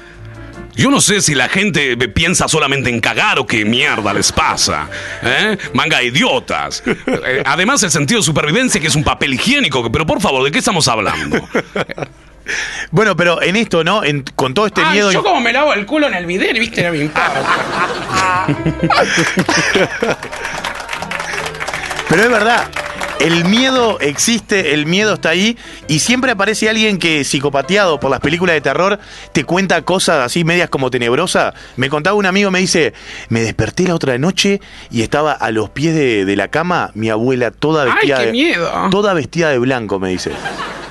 [0.76, 4.88] Yo no sé si la gente piensa solamente en cagar o qué mierda les pasa.
[5.22, 5.56] ¿eh?
[5.72, 6.82] Manga de idiotas.
[6.86, 9.90] Eh, además, el sentido de supervivencia que es un papel higiénico.
[9.92, 11.38] Pero por favor, ¿de qué estamos hablando?
[12.90, 14.04] Bueno, pero en esto, ¿no?
[14.04, 15.12] En- con todo este Ay, miedo.
[15.12, 18.46] yo como me lavo el culo en el video, viste, no me importa.
[22.08, 22.68] Pero es verdad,
[23.20, 25.56] el miedo existe, el miedo está ahí
[25.88, 28.98] y siempre aparece alguien que psicopateado por las películas de terror
[29.32, 31.54] te cuenta cosas así medias como tenebrosas.
[31.76, 32.92] Me contaba un amigo, me dice,
[33.28, 37.08] me desperté la otra noche y estaba a los pies de, de la cama mi
[37.10, 38.70] abuela toda Ay, vestida qué de miedo.
[38.90, 40.32] toda vestida de blanco, me dice.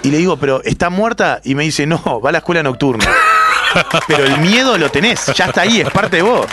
[0.02, 1.40] Y le digo, pero ¿está muerta?
[1.44, 3.06] Y me dice, no, va a la escuela nocturna.
[4.08, 6.46] Pero el miedo lo tenés, ya está ahí, es parte de vos.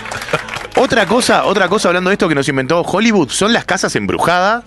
[0.77, 4.65] Otra cosa, otra cosa hablando de esto que nos inventó Hollywood son las casas embrujadas,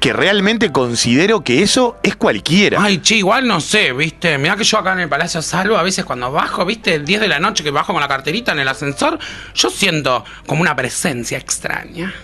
[0.00, 2.82] que realmente considero que eso es cualquiera.
[2.82, 4.38] Ay, che, igual no sé, viste.
[4.38, 7.28] Mirá que yo acá en el Palacio Salvo, a veces cuando bajo, viste, 10 de
[7.28, 9.18] la noche que bajo con la carterita en el ascensor,
[9.54, 12.14] yo siento como una presencia extraña.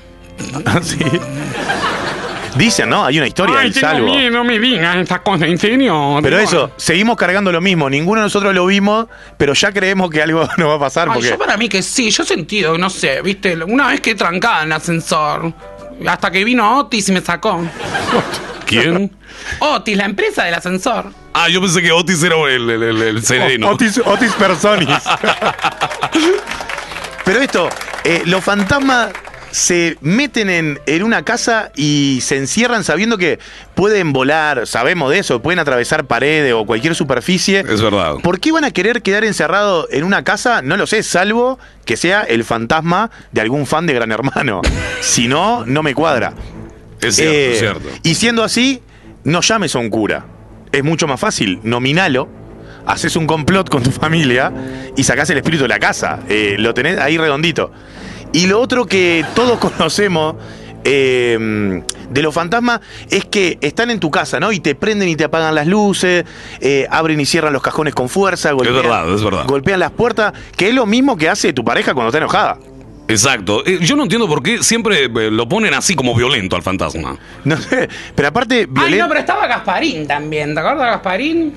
[0.82, 0.98] Sí.
[2.56, 3.04] Dicen, ¿no?
[3.04, 4.06] Hay una historia Ay, del tengo salvo.
[4.06, 6.18] miedo, no me digas estas cosas, ¿en serio?
[6.22, 7.90] Pero Digo, eso, seguimos cargando lo mismo.
[7.90, 9.06] Ninguno de nosotros lo vimos,
[9.36, 11.08] pero ya creemos que algo nos va a pasar.
[11.08, 11.30] Ay, Porque...
[11.30, 14.62] yo para mí que sí, yo he sentido, no sé, viste, una vez que trancada
[14.62, 15.52] en el ascensor,
[16.06, 17.62] hasta que vino Otis y me sacó.
[18.66, 19.14] ¿Quién?
[19.58, 21.12] Otis, la empresa del ascensor.
[21.34, 23.68] Ah, yo pensé que Otis era el, el, el- el sereno.
[23.70, 24.88] Otis, Otis Personis.
[27.24, 27.68] Pero esto,
[28.04, 29.08] eh, los fantasmas
[29.54, 33.38] se meten en, en una casa y se encierran sabiendo que
[33.76, 37.60] pueden volar, sabemos de eso, pueden atravesar paredes o cualquier superficie.
[37.60, 38.14] Es verdad.
[38.20, 40.60] ¿Por qué van a querer quedar encerrados en una casa?
[40.60, 44.60] No lo sé, salvo que sea el fantasma de algún fan de Gran Hermano.
[45.00, 46.32] Si no, no me cuadra.
[47.00, 47.88] Es cierto, Eh, es cierto.
[48.02, 48.82] Y siendo así,
[49.22, 50.24] no llames a un cura.
[50.72, 52.28] Es mucho más fácil, nominalo,
[52.86, 54.52] haces un complot con tu familia
[54.96, 56.18] y sacás el espíritu de la casa.
[56.28, 57.70] Eh, lo tenés ahí redondito.
[58.34, 60.34] Y lo otro que todos conocemos
[60.84, 64.52] eh, de los fantasmas es que están en tu casa, ¿no?
[64.52, 66.24] Y te prenden y te apagan las luces,
[66.60, 69.44] eh, abren y cierran los cajones con fuerza, golpean, verdad, es verdad.
[69.46, 72.58] golpean las puertas, que es lo mismo que hace tu pareja cuando está enojada.
[73.06, 73.64] Exacto.
[73.66, 77.16] Eh, Yo no entiendo por qué siempre lo ponen así como violento al fantasma.
[77.44, 81.54] No sé, pero aparte, Ay, no, pero estaba Gasparín también, ¿te acuerdas de Gasparín?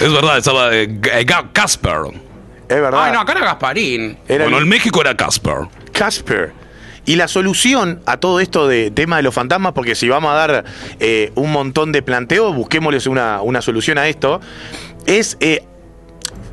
[0.00, 1.98] Es verdad, estaba eh, eh, Casper.
[2.68, 3.04] Es verdad.
[3.04, 4.18] Ay, no, acá era Gasparín.
[4.28, 5.68] Era bueno, el- en México era Casper.
[5.92, 6.52] Casper.
[7.06, 10.34] Y la solución a todo esto de tema de los fantasmas, porque si vamos a
[10.34, 10.64] dar
[11.00, 14.40] eh, un montón de planteos, busquémosles una, una solución a esto,
[15.04, 15.62] es eh,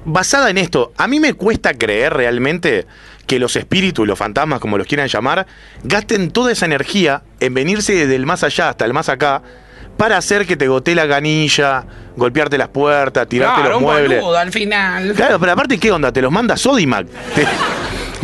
[0.03, 0.91] basada en esto.
[0.97, 2.85] A mí me cuesta creer realmente
[3.27, 5.47] que los espíritus, los fantasmas, como los quieran llamar,
[5.83, 9.41] gasten toda esa energía en venirse desde el más allá hasta el más acá
[10.01, 11.83] para hacer que te gotee la canilla,
[12.17, 14.19] golpearte las puertas, tirarte Claro, los un muebles.
[14.19, 15.13] boludo al final.
[15.15, 16.11] Claro, pero aparte, ¿qué onda?
[16.11, 17.05] Te los manda Sodimac.
[17.35, 17.45] Te,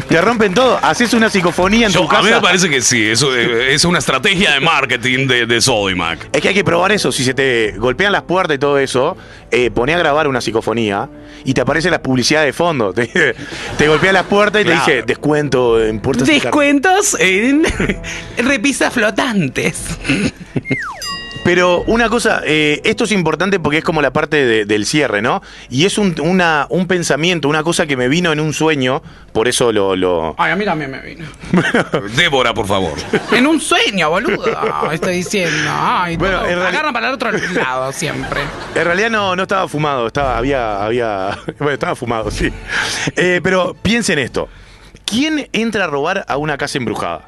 [0.09, 0.79] te rompen todo.
[0.81, 2.21] Haces una psicofonía en Yo- tu casa.
[2.21, 6.29] a mí me parece que sí, eso es una estrategia de marketing de, de Sodimac.
[6.33, 7.11] Es que hay que probar eso.
[7.11, 9.15] Si se te golpean las puertas y todo eso,
[9.51, 11.07] eh, poné a grabar una psicofonía
[11.45, 12.91] y te aparece la publicidad de fondo.
[12.95, 13.35] Te,
[13.77, 14.83] te golpea las puertas y Claro.
[14.83, 16.25] te dice descuento en puertas.
[16.27, 16.43] de car-".
[16.45, 17.63] Descuentos en
[18.39, 19.77] repisas flotantes.
[21.43, 25.21] Pero una cosa, eh, esto es importante porque es como la parte de- del cierre,
[25.21, 25.41] ¿no?
[25.69, 29.47] Y es un, una- un pensamiento, una cosa que me vino en un sueño, por
[29.47, 29.95] eso lo...
[29.95, 31.25] lo- Ay, a mí también me vino.
[32.17, 32.93] Débora, por favor.
[33.31, 34.43] En un sueño, boludo.
[34.91, 35.71] Estoy diciendo.
[35.73, 38.41] Ay, Bueno, todo- en realidad- agarran para el otro lado siempre.
[38.75, 42.51] En realidad no, no estaba fumado, estaba, había, había, bueno, estaba fumado, sí.
[43.15, 44.49] Eh, pero piensen esto,
[45.05, 47.21] ¿quién entra a robar a una casa embrujada?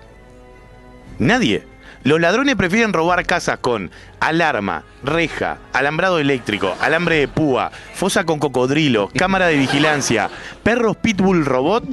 [1.20, 1.64] Nadie.
[2.04, 8.40] Los ladrones prefieren robar casas con alarma, reja, alambrado eléctrico, alambre de púa, fosa con
[8.40, 10.30] cocodrilo, cámara de vigilancia,
[10.64, 11.84] perros pitbull robot,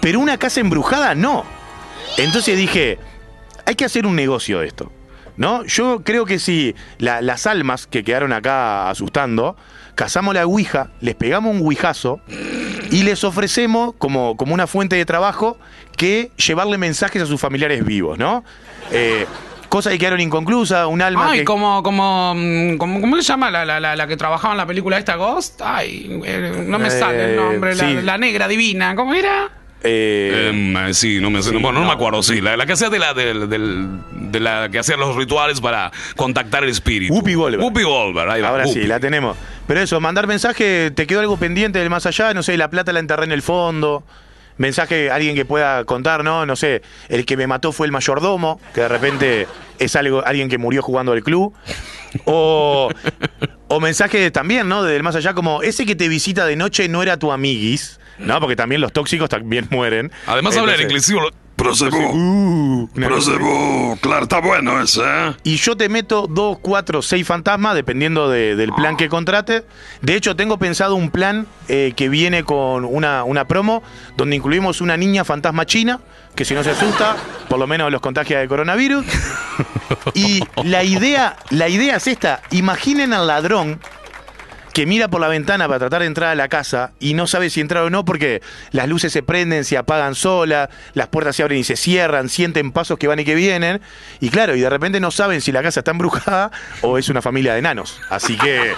[0.00, 1.44] pero una casa embrujada no.
[2.18, 2.98] Entonces dije,
[3.64, 4.92] hay que hacer un negocio de esto.
[5.36, 5.64] ¿No?
[5.64, 9.54] Yo creo que si la- las almas que quedaron acá asustando,
[9.96, 12.20] cazamos la ouija, les pegamos un ouijazo
[12.92, 15.58] y les ofrecemos como, como una fuente de trabajo
[15.96, 18.44] que llevarle mensajes a sus familiares vivos, ¿no?
[18.92, 19.26] Eh,
[19.68, 21.44] cosas que quedaron inconclusas, un alma Ay, que...
[21.44, 24.66] como, como, mm, como, ¿cómo se llama la, la, la, la que trabajaba en la
[24.66, 25.60] película esta Ghost?
[25.64, 27.74] Ay, eh, no me Eh, sale el nombre.
[27.74, 27.94] Sí.
[28.02, 29.50] la negra divina, ¿cómo era?
[29.82, 32.40] Eh, eh, sí, no me bueno, no, me acuerdo, sí.
[32.40, 36.70] La, la que hacía de la, de la que hacía los rituales para contactar el
[36.70, 37.14] espíritu.
[37.14, 37.62] Whoopi Goldberg.
[37.62, 38.48] Whoopi Goldberg, ahí va.
[38.48, 39.36] Ahora sí, la tenemos.
[39.66, 42.92] Pero eso, mandar mensaje, te quedó algo pendiente del más allá, no sé, la plata
[42.92, 44.04] la enterré en el fondo.
[44.58, 46.46] Mensaje, alguien que pueda contar, ¿no?
[46.46, 49.46] No sé, el que me mató fue el mayordomo, que de repente
[49.78, 51.52] es algo, alguien que murió jugando al club.
[52.24, 52.88] O,
[53.68, 54.82] o mensaje también, ¿no?
[54.82, 58.40] Del más allá, como ese que te visita de noche no era tu amiguis, ¿no?
[58.40, 60.10] Porque también los tóxicos también mueren.
[60.26, 61.30] Además habla en Entonces- inclusivo.
[61.56, 61.96] Prosebú.
[61.96, 63.98] Uh, Prosebú.
[64.02, 65.34] Claro, está bueno ese, ¿eh?
[65.42, 69.64] Y yo te meto dos, cuatro, seis fantasmas, dependiendo de- del plan que contrate.
[70.02, 73.82] De hecho, tengo pensado un plan eh, que viene con una, una promo
[74.18, 76.00] donde incluimos una niña fantasma china,
[76.34, 77.16] que si no se asusta,
[77.48, 79.06] por lo menos los contagia de coronavirus.
[80.14, 83.80] Y la idea, la idea es esta: imaginen al ladrón
[84.76, 87.48] que mira por la ventana para tratar de entrar a la casa y no sabe
[87.48, 91.42] si entrar o no porque las luces se prenden, se apagan solas, las puertas se
[91.42, 93.80] abren y se cierran, sienten pasos que van y que vienen.
[94.20, 96.50] Y claro, y de repente no saben si la casa está embrujada
[96.82, 97.98] o es una familia de enanos.
[98.10, 98.74] Así que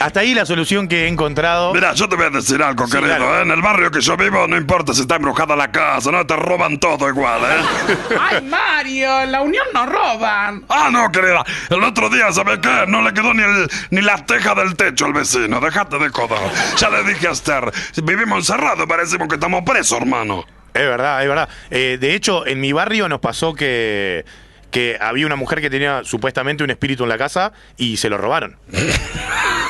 [0.00, 1.72] hasta ahí la solución que he encontrado.
[1.74, 3.16] Mira, yo te voy a decir algo, Sí, querido.
[3.16, 3.38] claro.
[3.38, 3.42] ¿eh?
[3.42, 6.36] En el barrio que yo vivo, no importa si está embrujada la casa, no te
[6.36, 7.96] roban todo igual, ¿eh?
[8.20, 10.64] Ay, Mario, la unión no roban.
[10.68, 11.44] Ah, no, querida.
[11.70, 12.84] El otro día, ¿sabes qué?
[12.88, 15.60] No le quedó ni, el, ni la teja del techo al vecino.
[15.60, 16.38] Déjate de joder.
[16.76, 20.44] Ya le dije a Esther, vivimos encerrados, parecemos que estamos presos, hermano.
[20.74, 21.48] Es verdad, es verdad.
[21.70, 24.24] Eh, de hecho, en mi barrio nos pasó que,
[24.70, 28.16] que había una mujer que tenía supuestamente un espíritu en la casa y se lo
[28.16, 28.56] robaron.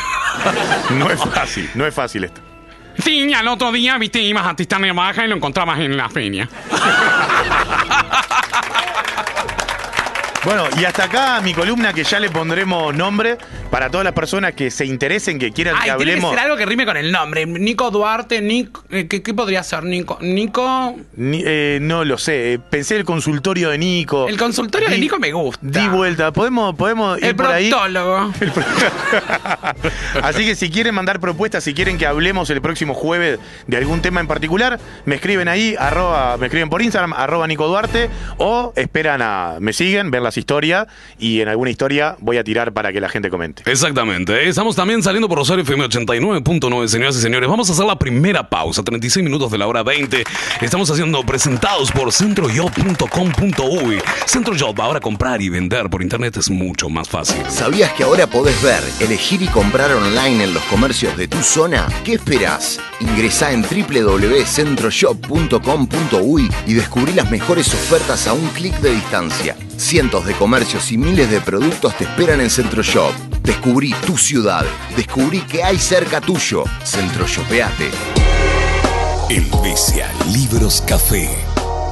[0.91, 2.41] no es fácil, no es fácil esto.
[2.99, 6.49] Sí, al otro día, viste, ibas a Tistania Baja y lo encontrabas en la feria.
[10.45, 13.39] Bueno, y hasta acá mi columna que ya le pondremos nombre
[13.71, 16.31] para todas las personas que se interesen, que quieran Ay, que tiene que hablemos.
[16.31, 17.47] ser algo que rime con el nombre.
[17.47, 18.83] Nico Duarte, Nico.
[18.91, 19.85] eh, ¿qué, qué podría ser?
[19.85, 20.19] Nico.
[20.21, 20.97] Nico.
[21.15, 24.27] Ni- eh, no lo sé, eh, pensé el consultorio de Nico.
[24.29, 25.61] El consultorio de Nico me gusta.
[25.63, 27.71] Di vuelta, podemos, podemos ir El por ahí.
[27.71, 28.33] proctólogo.
[30.23, 34.03] Así que si quieren mandar propuestas, si quieren que hablemos el próximo jueves de algún
[34.03, 38.73] tema en particular, me escriben ahí, arroba, me escriben por Instagram, arroba Nico Duarte, o
[38.75, 40.87] esperan a, me siguen, ver las historias,
[41.19, 43.63] y en alguna historia voy a tirar para que la gente comente.
[43.67, 44.49] Exactamente.
[44.49, 47.49] Estamos también saliendo por Rosario FM 89.9, señoras y señores.
[47.49, 50.25] Vamos a hacer la primera pausa, 36 minutos de la hora 20.
[50.63, 53.99] Estamos haciendo presentados por centrojob.com.uy.
[54.27, 57.37] Centrojob, ahora comprar y vender por internet es mucho más fácil.
[57.49, 61.87] ¿Sabías que ahora podés ver, elegir y comprar online en los comercios de tu zona?
[62.05, 62.81] ¿Qué esperás?
[63.01, 69.55] Ingresá en www.centroshop.com.uy y descubrí las mejores ofertas a un clic de distancia.
[69.77, 73.13] Cientos de comercios y miles de productos te esperan en Centroshop.
[73.43, 74.65] Descubrí tu ciudad.
[74.97, 76.65] Descubrí que hay cerca tuyo.
[76.85, 77.91] Centroshopeate.
[79.29, 81.29] Helvecia Libros Café.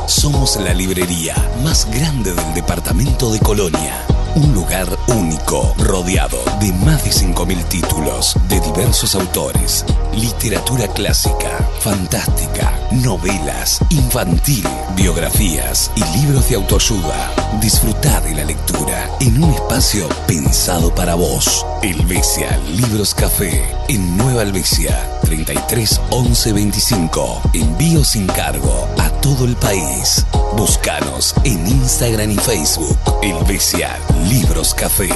[0.06, 4.04] Somos la librería más grande del departamento de Colonia.
[4.36, 9.84] Un lugar único, rodeado de más de 5.000 títulos de diversos autores.
[10.14, 14.64] Literatura clásica, fantástica, novelas, infantil,
[14.94, 17.32] biografías y libros de autoayuda.
[17.60, 21.66] Disfruta de la lectura en un espacio pensado para vos.
[21.82, 27.42] Helvecia Libros Café en Nueva Helvecia 33 11 25.
[27.54, 30.24] Envío sin cargo a todo el país.
[30.56, 32.98] Búscanos en Instagram y Facebook.
[33.22, 35.08] Helvecia Libros Café.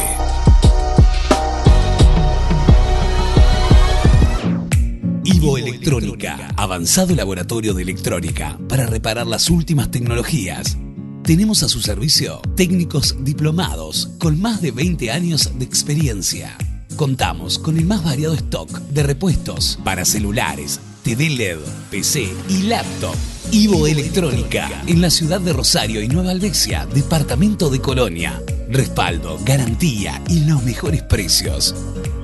[5.25, 10.79] Ivo Electrónica, avanzado laboratorio de electrónica para reparar las últimas tecnologías.
[11.23, 16.57] Tenemos a su servicio técnicos diplomados con más de 20 años de experiencia.
[16.97, 21.59] Contamos con el más variado stock de repuestos para celulares, TV LED,
[21.91, 23.15] PC y laptop.
[23.53, 28.43] Ivo Electrónica, en la ciudad de Rosario y Nueva Albesia, departamento de Colonia.
[28.71, 31.75] Respaldo, garantía y los mejores precios.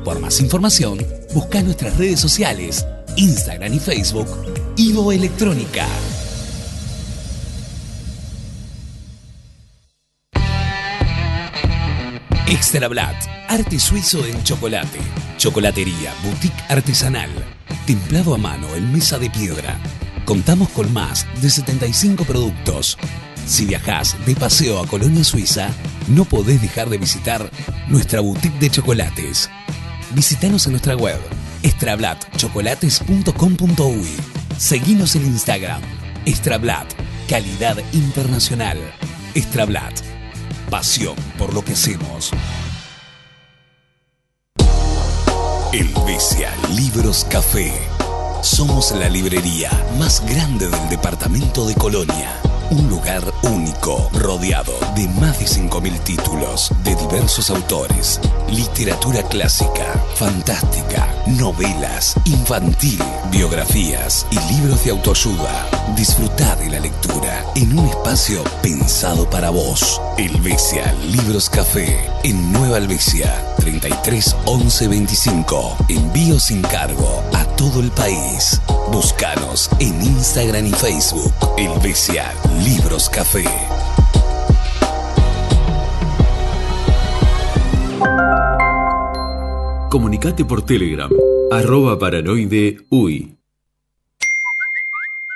[0.02, 0.98] Por más información,
[1.34, 4.28] busca nuestras redes sociales, Instagram y Facebook,
[4.76, 5.86] Ivo Electrónica.
[12.46, 12.88] Extra
[13.50, 15.00] arte suizo en chocolate.
[15.36, 17.28] Chocolatería, boutique artesanal.
[17.84, 19.76] Templado a mano en mesa de piedra.
[20.24, 22.96] Contamos con más de 75 productos.
[23.46, 25.70] Si viajás de paseo a Colonia Suiza,
[26.06, 27.50] no podés dejar de visitar
[27.88, 29.50] nuestra boutique de chocolates.
[30.14, 31.18] Visítanos en nuestra web
[31.64, 34.08] extrablatchocolates.com.uy.
[34.58, 35.82] Seguinos en Instagram.
[36.24, 36.86] Extrablat,
[37.28, 38.78] calidad internacional.
[39.34, 39.98] Extrablat,
[40.70, 42.30] pasión por lo que hacemos.
[45.72, 47.72] Elvesia Libros Café.
[48.42, 52.49] Somos la librería más grande del departamento de Colonia.
[52.70, 58.20] Un lugar único, rodeado de más de 5.000 títulos de diversos autores.
[58.48, 63.02] Literatura clásica, fantástica, novelas, infantil,
[63.32, 65.66] biografías y libros de autoayuda.
[65.96, 70.00] Disfruta de la lectura en un espacio pensado para vos.
[70.16, 75.76] Helvecia Libros Café en Nueva Helvecia 33 11 25.
[75.88, 78.60] Envío sin cargo a todo el país.
[78.92, 81.32] Búscanos en Instagram y Facebook.
[81.56, 82.59] Helvecia Libros
[83.10, 83.44] Café.
[89.90, 91.10] Comunicate por Telegram,
[91.50, 93.39] arroba paranoide uy.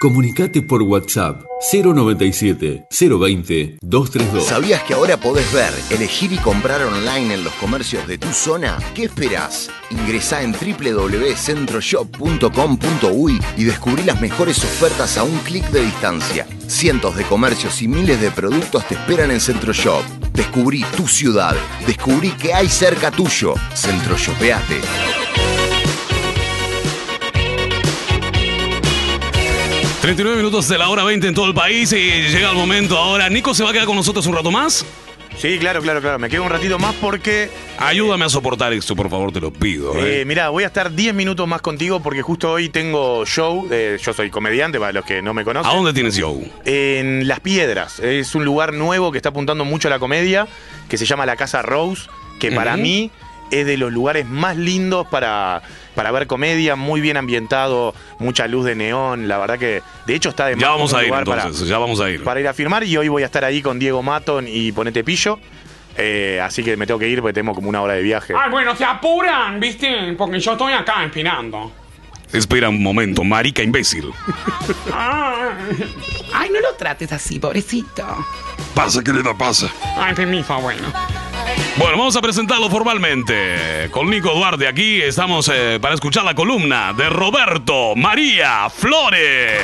[0.05, 4.45] Comunicate por WhatsApp 097 020 232.
[4.45, 8.77] ¿Sabías que ahora podés ver, elegir y comprar online en los comercios de tu zona?
[8.95, 9.71] ¿Qué esperás?
[9.89, 16.47] Ingresá en www.centroshop.com.uy y descubrí las mejores ofertas a un clic de distancia.
[16.67, 20.05] Cientos de comercios y miles de productos te esperan en Centroshop.
[20.35, 21.57] Descubrí tu ciudad.
[21.87, 23.55] Descubrí que hay cerca tuyo.
[23.75, 24.83] Centroshopeate.
[30.05, 31.97] 39 minutos de la hora 20 en todo el país y
[32.29, 33.31] llega el momento ahora.
[33.31, 34.85] Nico se va a quedar con nosotros un rato más.
[35.39, 36.19] Sí, claro, claro, claro.
[36.19, 37.49] Me quedo un ratito más porque.
[37.79, 39.97] Ayúdame a soportar esto, por favor, te lo pido.
[39.97, 40.25] Eh, ¿eh?
[40.27, 43.67] mirá, voy a estar 10 minutos más contigo porque justo hoy tengo show.
[43.71, 45.73] eh, yo soy comediante, para los que no me conocen.
[45.73, 46.47] ¿A dónde tienes show?
[46.67, 47.99] En Las Piedras.
[48.01, 50.47] Es un lugar nuevo que está apuntando mucho a la comedia,
[50.87, 53.11] que se llama la Casa Rose, que para mí
[53.51, 55.63] es de los lugares más lindos para,
[55.95, 59.29] para ver comedia, muy bien ambientado, mucha luz de neón.
[59.29, 61.79] La verdad que, de hecho, está de Ya vamos a ir lugar entonces, para- ya
[61.79, 62.23] vamos a ir.
[62.25, 65.05] para ir a firmar y hoy voy a estar ahí con Diego Maton y Ponete
[65.05, 65.39] Pillo.
[65.97, 68.35] Eh, así que me tengo que ir porque tengo como una hora de viaje.
[68.37, 70.13] Ay, bueno, se apuran, ¿viste?
[70.19, 71.71] Porque yo estoy acá esperando.
[72.33, 74.11] Espera un momento, marica imbécil.
[74.93, 78.05] Ay, no lo trates así, pobrecito.
[78.75, 79.69] Pasa, querida, pasa.
[79.97, 80.93] Ay, permiso, bueno.
[81.77, 83.89] Bueno, vamos a presentarlo formalmente.
[83.91, 89.61] Con Nico Duarte aquí estamos eh, para escuchar la columna de Roberto María Flores.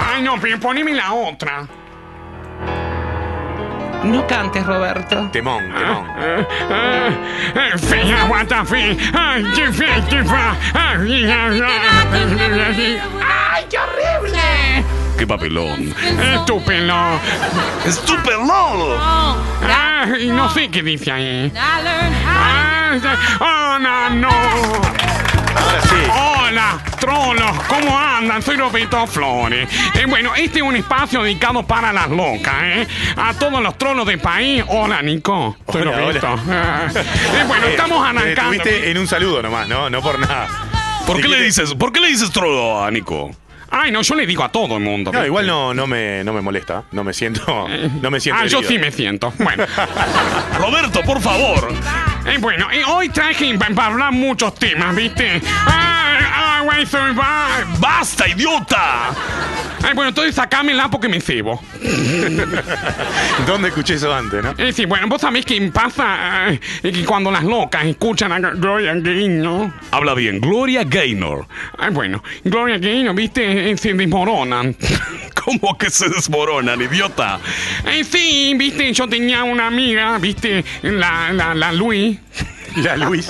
[0.00, 1.66] Ay, no, pero poneme la otra.
[4.04, 5.30] No cantes, Roberto.
[6.18, 6.46] Eh,
[7.54, 8.96] eh, Fea, fe.
[9.14, 9.70] Ay, qué.
[13.20, 15.01] ¡Ay, qué horrible!
[15.18, 15.94] ¡Qué papelón!
[16.34, 17.20] ¡Estúpido!
[19.68, 21.52] Ay, no sé qué dice ahí.
[21.56, 23.00] Ay,
[23.40, 24.28] Oh, no, no.
[24.28, 25.94] Ahora sí.
[26.10, 28.42] Hola, trolos, ¿cómo andan?
[28.42, 29.68] Soy Roberto Flores.
[29.94, 32.86] Eh, bueno, este es un espacio dedicado para las locas, ¿eh?
[33.16, 34.62] A todos los trolos del país.
[34.68, 35.56] Hola, Nico.
[35.70, 36.28] Soy Hola, Roberto.
[36.32, 36.90] hola.
[36.94, 38.50] Eh, bueno, Eh, estamos arrancando.
[38.50, 39.88] detuviste en un saludo nomás, ¿no?
[39.88, 40.48] No por nada.
[41.06, 43.30] ¿Por qué le dices, por qué le dices trolo a Nico?
[43.74, 45.10] Ay, no, yo le digo a todo el mundo.
[45.10, 45.26] No, ¿viste?
[45.28, 46.84] igual no, no, me, no me molesta.
[46.92, 47.66] No me siento.
[48.02, 48.42] No me siento.
[48.42, 49.32] Ah, yo sí me siento.
[49.38, 49.64] Bueno.
[50.58, 51.72] Roberto, por favor.
[52.26, 55.40] Eh, bueno, eh, hoy traje pa- para hablar muchos temas, ¿viste?
[56.64, 57.48] Güey, soy va.
[57.78, 59.10] ¡Basta, idiota!
[59.82, 61.60] Ay, bueno, entonces sacámela porque me cebo.
[63.46, 64.54] ¿Dónde escuché eso antes, no?
[64.58, 68.94] Eh, sí, bueno, vos sabés que pasa eh, que cuando las locas escuchan a Gloria
[68.94, 69.72] Gaynor.
[69.90, 71.46] Habla bien, Gloria Gaynor.
[71.78, 73.70] Ay, bueno, Gloria Gaynor, ¿viste?
[73.70, 74.76] Eh, se desmoronan.
[75.44, 77.40] ¿Cómo que se desmoronan, idiota?
[77.86, 78.92] Eh, sí, ¿viste?
[78.92, 80.64] Yo tenía una amiga, ¿viste?
[80.82, 82.18] La, la, la Luis.
[82.82, 83.28] La Luis.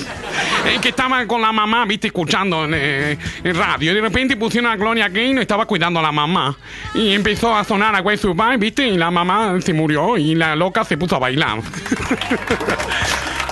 [0.66, 3.93] eh, que estaba con la mamá, viste, escuchando en, eh, en radio.
[3.93, 6.57] Y de repente pusieron a Gloria Gaynor y estaba cuidando a la mamá.
[6.95, 10.55] Y empezó a sonar a Way Survive, viste, y la mamá se murió y la
[10.57, 11.59] loca se puso a bailar.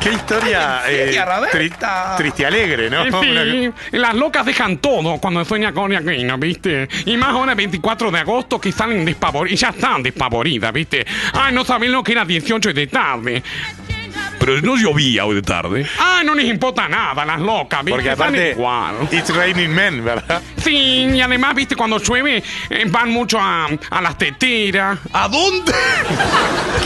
[0.01, 1.11] Qué historia eh,
[1.53, 3.05] tri- triste y alegre, ¿no?
[3.21, 6.89] Sí, las locas dejan todo cuando sueñan con Gloria Gaynor, viste.
[7.05, 11.07] Y más ahora el 24 de agosto que salen despavoridas, y ya están despavoridas, viste.
[11.35, 13.43] Ay, no saben lo que era 18 de tarde.
[14.41, 15.87] Pero no llovía hoy de tarde.
[15.99, 17.91] Ay, no les importa nada, las locas, viste.
[17.93, 18.95] Porque aparte, igual.
[19.13, 20.43] It's Raining Men, ¿verdad?
[20.57, 24.99] Sí, y además, viste, cuando llueve eh, van mucho a, a las teteras.
[25.13, 25.73] ¿A dónde?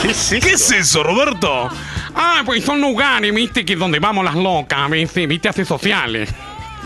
[0.03, 0.47] ¿Qué es eso?
[0.47, 1.71] ¿Qué es eso, Roberto?
[2.17, 6.31] Ah, pues son lugares, viste, que donde vamos las locas, viste, viste, hace sociales.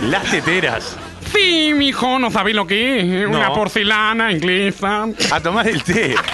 [0.02, 0.96] Las teteras.
[1.34, 3.26] Sí, mijo, no sabés lo que es.
[3.26, 3.54] Una No.
[3.54, 5.06] porcelana inglesa.
[5.30, 6.14] A tomar el té.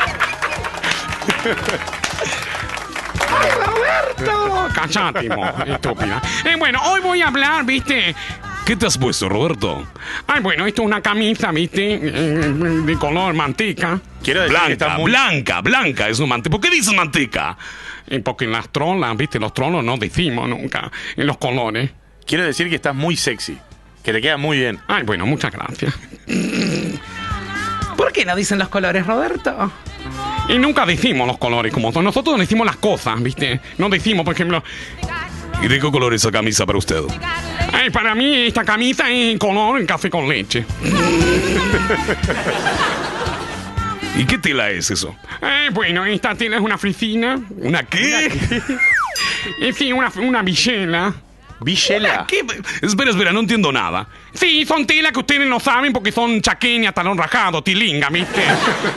[5.34, 6.22] Mo, estúpida.
[6.44, 8.14] Eh, bueno, hoy voy a hablar, viste.
[8.64, 9.86] ¿Qué te has puesto, Roberto?
[10.26, 12.52] Ay, bueno, esto es una camisa, viste, eh,
[12.86, 14.00] de color manteca.
[14.22, 15.10] Quiero decir que está Blanca, muy...
[15.10, 16.50] blanca, blanca es un manteca.
[16.52, 17.58] ¿Por qué dices manteca?
[18.06, 21.90] Eh, porque en las trolas, viste, los trolos no decimos nunca en los colores.
[22.26, 23.58] Quiero decir que estás muy sexy.
[24.02, 24.78] Que te queda muy bien.
[24.86, 25.94] Ay, bueno, muchas gracias.
[27.96, 29.72] ¿Por qué no dicen los colores, Roberto?
[30.48, 32.04] Y nunca decimos los colores como son.
[32.04, 33.60] Nosotros decimos las cosas, viste.
[33.78, 34.62] No decimos, por ejemplo,
[35.62, 37.00] ¿Y de qué color es esa camisa para usted?
[37.72, 40.64] ay, para mí esta camisa es en color en café con leche.
[44.16, 45.16] ¿Y qué tela es eso?
[45.42, 47.40] Eh, bueno, esta tela es una frisina.
[47.58, 48.30] ¿Una qué?
[49.60, 51.14] Eh, sí, una, una villela.
[51.64, 52.26] Villela.
[52.28, 52.40] ¿Qué?
[52.82, 54.06] Espera, espera, no entiendo nada.
[54.32, 58.42] Sí, son telas que ustedes no saben porque son chaqueñas, talón rajado, tilinga, ¿viste?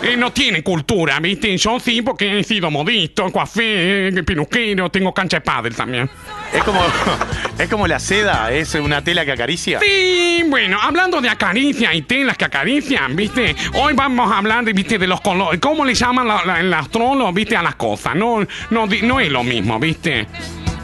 [0.03, 1.55] Eh, no tienen cultura, ¿viste?
[1.57, 6.09] Yo sí porque he sido modisto, coafé, peluquero, tengo cancha de pádel también.
[6.53, 6.81] Es como,
[7.59, 9.79] es como la seda, es una tela que acaricia.
[9.79, 13.55] Sí, bueno, hablando de acaricia y telas que acarician, ¿viste?
[13.75, 14.97] Hoy vamos a hablar de, ¿viste?
[14.97, 15.59] de los colores.
[15.61, 17.55] ¿Cómo le llaman la, la- el astrólogo, ¿viste?
[17.55, 18.15] A las cosas.
[18.15, 18.39] No,
[18.71, 20.27] no, no es lo mismo, ¿viste?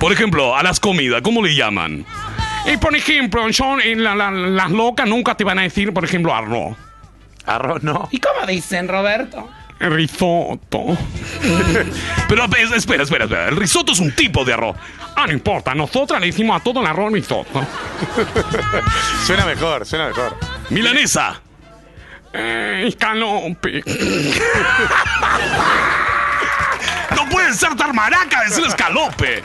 [0.04, 2.06] Por ejemplo, a las comidas, ¿cómo le llaman?
[2.66, 3.48] Y por ejemplo,
[3.96, 6.76] la- la- las locas nunca te van a decir, por ejemplo, arroz.
[7.46, 8.10] Arroz no.
[8.12, 9.50] ¿Y cómo dicen, Roberto?
[9.80, 10.98] Risotto.
[12.28, 13.48] Pero es- espera, espera, espera.
[13.48, 14.76] El risotto es un tipo de arroz.
[15.16, 17.66] Ah, no importa, nosotras le decimos a todo el arroz risotto.
[19.26, 20.36] Suena mejor, suena mejor.
[20.70, 21.40] Milanesa.
[22.34, 23.82] Eh, escalope.
[27.16, 29.42] No puede ser tan maraca decir escalope.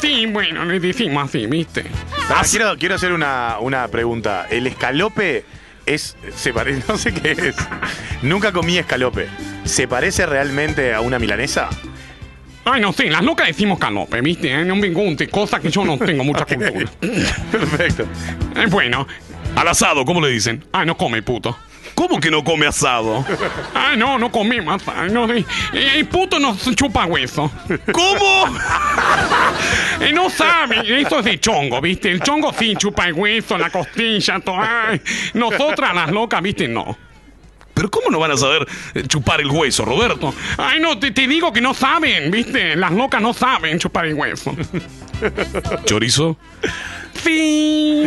[0.00, 1.84] Sí, bueno, le decimos así, ¿viste?
[2.28, 4.46] Ah, quiero, quiero hacer una, una pregunta.
[4.50, 5.44] El escalope
[5.86, 6.16] es.
[6.36, 6.82] Se parece.
[6.88, 7.56] No sé qué es.
[8.22, 9.28] Nunca comí escalope.
[9.64, 11.68] ¿Se parece realmente a una milanesa?
[12.64, 14.52] Ay, no sé, las locas decimos calope, ¿viste?
[14.52, 16.90] Eh, No me guste, cosa que yo no tengo mucha cultura.
[17.50, 18.04] Perfecto.
[18.56, 19.06] Eh, bueno,
[19.56, 20.64] Al asado, ¿cómo le dicen?
[20.72, 21.56] ay, no come, puto.
[22.02, 23.24] ¿Cómo que no come asado?
[23.72, 27.48] Ay, no, no comemos, ay, no, eh, el puto nos chupa hueso.
[27.92, 28.46] ¿Cómo?
[30.00, 32.10] Eh, no sabe, eso es de chongo, ¿viste?
[32.10, 34.56] El chongo sí chupa el hueso, la costilla, todo.
[34.58, 35.00] Ay,
[35.34, 36.66] nosotras las locas, ¿viste?
[36.66, 36.98] No.
[37.72, 40.34] Pero ¿cómo no van a saber eh, chupar el hueso, Roberto?
[40.58, 42.74] Ay, no, te, te digo que no saben, ¿viste?
[42.74, 44.56] Las locas no saben chupar el hueso.
[45.84, 46.36] ¿Chorizo?
[47.14, 48.04] Sí.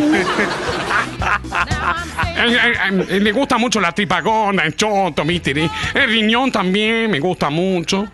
[2.38, 5.70] Eh, eh, eh, le gusta mucho la tripa gorda, el choto, ¿viste?
[5.94, 8.08] El riñón también me gusta mucho.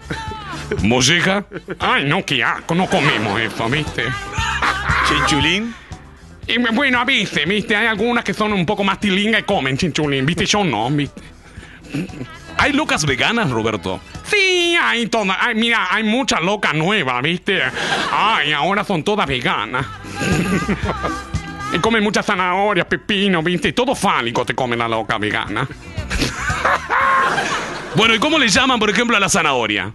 [0.82, 1.44] ¿Molleja?
[1.78, 4.04] Ay, no, qué asco, no comemos eso, ¿viste?
[5.08, 5.74] ¿Chinchulín?
[6.46, 7.76] Y, bueno, a veces, ¿viste?
[7.76, 10.46] Hay algunas que son un poco más tilinga y comen chinchulín, ¿viste?
[10.46, 11.20] Yo no, ¿viste?
[12.58, 14.00] ¿Hay locas veganas, Roberto?
[14.24, 15.36] Sí, hay todas.
[15.40, 17.60] Ay, mira, hay muchas locas nuevas, ¿viste?
[18.12, 19.86] Ay, ahora son todas veganas.
[21.74, 23.72] Y comen muchas zanahorias, pepino, ¿viste?
[23.72, 25.66] Todo fálico te come la loca vegana.
[27.94, 29.92] Bueno, ¿y cómo le llaman, por ejemplo, a la zanahoria?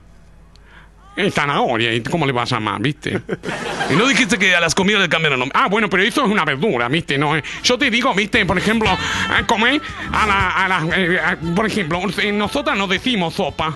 [1.18, 3.20] Eh, zanahoria, ¿y ¿cómo le vas a llamar, viste?
[3.90, 5.58] Y no dijiste que a las comidas le cambian el nombre.
[5.60, 7.18] Ah, bueno, pero eso es una verdura, ¿viste?
[7.18, 8.46] No, eh, yo te digo, ¿viste?
[8.46, 9.82] Por ejemplo, eh, comer
[10.14, 10.50] a la...
[10.50, 13.76] A la eh, a- por ejemplo, eh, nosotras no decimos sopa.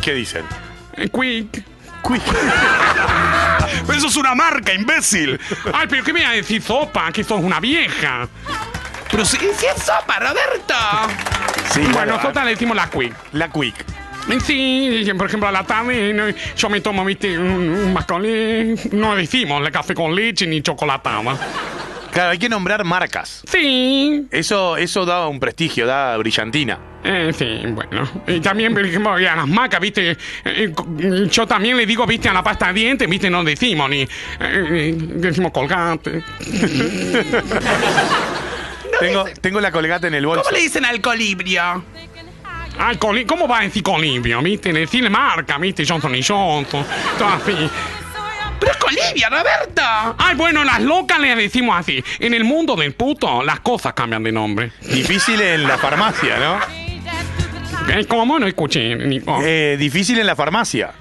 [0.00, 0.44] ¿Qué dicen?
[0.96, 1.64] Eh, quick.
[3.86, 5.40] Pero eso es una marca, imbécil.
[5.72, 7.10] Ay, pero ¿qué me va a decir sopa?
[7.12, 8.28] Que sos una vieja.
[9.10, 10.74] Pero sí, ¿Y si es sopa, Roberto?
[11.72, 13.14] Sí, Bueno, nosotras le decimos la quick.
[13.32, 13.74] La quick.
[14.30, 18.74] Eh, Sí, por ejemplo, a la tarde yo me tomo, viste, un, mascolé.
[18.92, 21.20] No decimos el café con leche ni chocolatada.
[22.12, 23.42] Claro, hay que nombrar marcas.
[23.50, 24.26] Sí.
[24.30, 26.78] Eso, eso da un prestigio, da brillantina.
[27.02, 28.08] Eh, sí, bueno.
[28.26, 30.86] Y también, por ejemplo, a las macas, viste, eh, co-
[31.28, 34.06] yo también le digo, viste, a la pasta de dientes, viste, no decimos ni,
[34.40, 36.22] eh, decimos colgate.
[39.00, 40.44] Tengo, tengo la colgate en el bolso.
[40.44, 41.84] ¿Cómo le dicen al colibrio?
[42.78, 44.72] Ay, coli- ¿cómo va a decir colibrio, viste?
[44.72, 46.84] Decirle marca, viste, Johnson y Johnson,
[47.18, 47.70] todo así.
[48.60, 49.82] Pero es colibrio, Roberto.
[50.18, 52.02] Ay, bueno, las locas le decimos así.
[52.18, 54.72] En el mundo del puto, las cosas cambian de nombre.
[54.82, 56.58] Difícil en la farmacia, ¿no?
[57.92, 58.38] Eh, ¿Cómo?
[58.38, 59.38] No escuché, Nico.
[59.42, 60.92] Eh, difícil en la farmacia.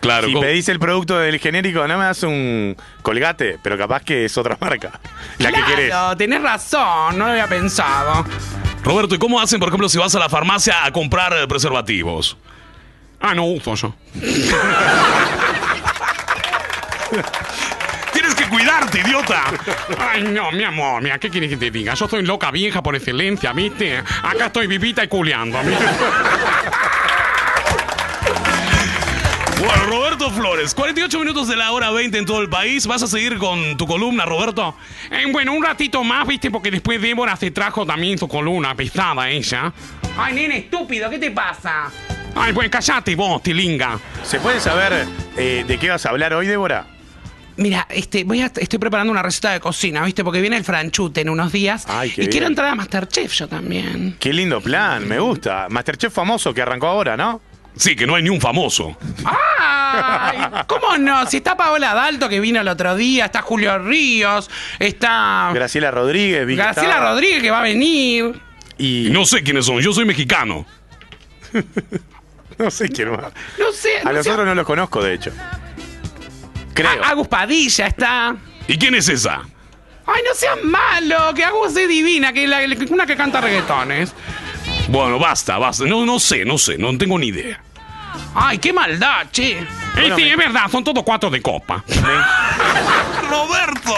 [0.00, 0.44] Claro, Si ¿cómo?
[0.46, 4.56] pedís el producto del genérico, no me das un colgate, pero capaz que es otra
[4.60, 5.00] marca.
[5.38, 5.88] La que querés.
[5.88, 8.24] Claro, tenés razón, no lo había pensado.
[8.84, 12.36] Roberto, ¿y cómo hacen, por ejemplo, si vas a la farmacia a comprar eh, preservativos?
[13.18, 13.94] Ah, no uso yo.
[18.12, 19.44] Tienes que cuidarte, idiota.
[19.98, 21.94] Ay, no, mi amor, mira, ¿qué quieres que te diga?
[21.94, 24.02] Yo soy loca vieja por excelencia, ¿viste?
[24.22, 25.84] Acá estoy vivita y culeando, ¿viste?
[30.24, 32.86] Roberto Flores, 48 minutos de la hora 20 en todo el país.
[32.86, 34.74] ¿Vas a seguir con tu columna, Roberto?
[35.10, 36.50] Eh, bueno, un ratito más, ¿viste?
[36.50, 39.70] Porque después Débora se trajo también su columna pesada ella.
[40.16, 41.90] Ay, nene, estúpido, ¿qué te pasa?
[42.34, 43.98] Ay, pues callate vos, tilinga.
[44.22, 45.06] ¿Se puede saber
[45.36, 46.86] eh, de qué vas a hablar hoy, Débora?
[47.56, 50.24] Mira, este, voy a, estoy preparando una receta de cocina, ¿viste?
[50.24, 51.84] Porque viene el franchute en unos días.
[51.86, 52.30] Ay, qué y bien.
[52.30, 54.16] quiero entrar a Masterchef yo también.
[54.18, 55.66] Qué lindo plan, me gusta.
[55.68, 57.42] Masterchef famoso que arrancó ahora, ¿no?
[57.76, 58.96] Sí, que no hay ni un famoso.
[59.24, 60.38] ¡Ay!
[60.66, 61.26] ¿Cómo no?
[61.26, 64.48] Si está Paola Dalto que vino el otro día, está Julio Ríos,
[64.78, 67.10] está Graciela Rodríguez, vi que Graciela estaba.
[67.12, 68.40] Rodríguez que va a venir.
[68.78, 70.64] Y Y no sé quiénes son, yo soy mexicano.
[72.58, 73.32] no sé quién más.
[73.58, 73.98] No sé.
[74.00, 74.30] A no los sé.
[74.32, 75.32] otros no los conozco, de hecho.
[76.74, 77.02] Creo.
[77.04, 78.36] A- Agus Padilla está.
[78.68, 79.42] ¿Y quién es esa?
[80.06, 82.60] Ay, no seas malo, que Agus es divina, que la,
[82.90, 84.12] una que canta reggaetones.
[84.88, 85.84] Bueno, basta, basta.
[85.86, 87.62] No, no sé, no sé, no tengo ni idea.
[88.34, 89.58] Ay, qué maldad, che.
[89.96, 91.84] Eh, sí, es verdad, son todos cuatro de copa.
[93.30, 93.94] ¡Roberto!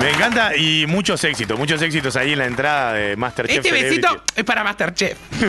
[0.00, 3.56] Me encanta y muchos éxitos, muchos éxitos ahí en la entrada de Masterchef.
[3.56, 4.00] Este Celebrity.
[4.00, 5.18] besito es para Masterchef.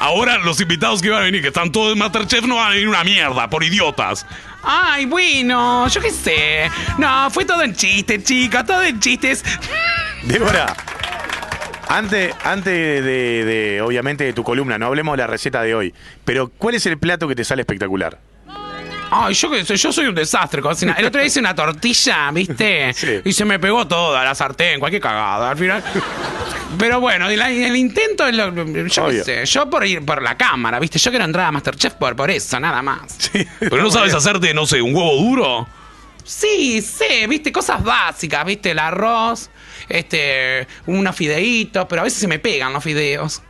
[0.00, 2.70] Ahora los invitados que van a venir, que están todos en Masterchef, no van a
[2.70, 4.26] venir una mierda, por idiotas.
[4.62, 6.70] Ay, bueno, yo qué sé.
[6.96, 9.44] No, fue todo en chiste, chicos, todo en chistes.
[10.22, 10.74] Débora,
[11.88, 15.94] antes, antes de, de, obviamente, de tu columna, no hablemos de la receta de hoy,
[16.24, 18.18] pero ¿cuál es el plato que te sale espectacular?
[19.14, 20.94] Ay, yo qué sé, yo soy un desastre cocina.
[20.96, 22.92] El otro día hice una tortilla, ¿viste?
[22.94, 23.20] Sí.
[23.26, 25.50] Y se me pegó toda la sartén, cualquier cagada.
[25.50, 25.84] Al final.
[26.78, 28.54] Pero bueno, el, el intento es lo-
[28.86, 29.22] Yo Obvio.
[29.22, 30.98] qué sé, yo por ir por la cámara, ¿viste?
[30.98, 33.30] Yo quiero entrar a Masterchef por, por eso, nada más.
[33.60, 35.68] Pero no sabes hacerte, no sé, un huevo duro.
[36.24, 39.50] Sí, sé, viste, cosas básicas, viste, el arroz,
[39.88, 43.42] este, unos fideitos, pero a veces se me pegan los fideos.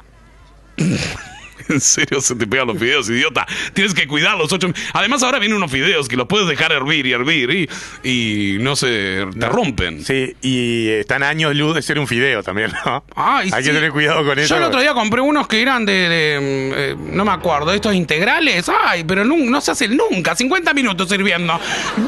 [1.72, 3.46] En serio, se te pegan los fideos, idiota.
[3.72, 4.68] Tienes que cuidar los ocho.
[4.92, 7.68] Además, ahora vienen unos fideos que los puedes dejar hervir y hervir y,
[8.08, 10.04] y no se te rompen.
[10.04, 13.04] Sí, y están años luz de ser un fideo también, ¿no?
[13.16, 13.68] Ay, Hay sí.
[13.70, 14.54] que tener cuidado con eso.
[14.54, 17.72] Yo el otro día compré unos que eran de, de, mm, eh, no me acuerdo,
[17.72, 18.70] estos integrales.
[18.84, 21.58] Ay, pero no se hacen nunca, 50 minutos sirviendo.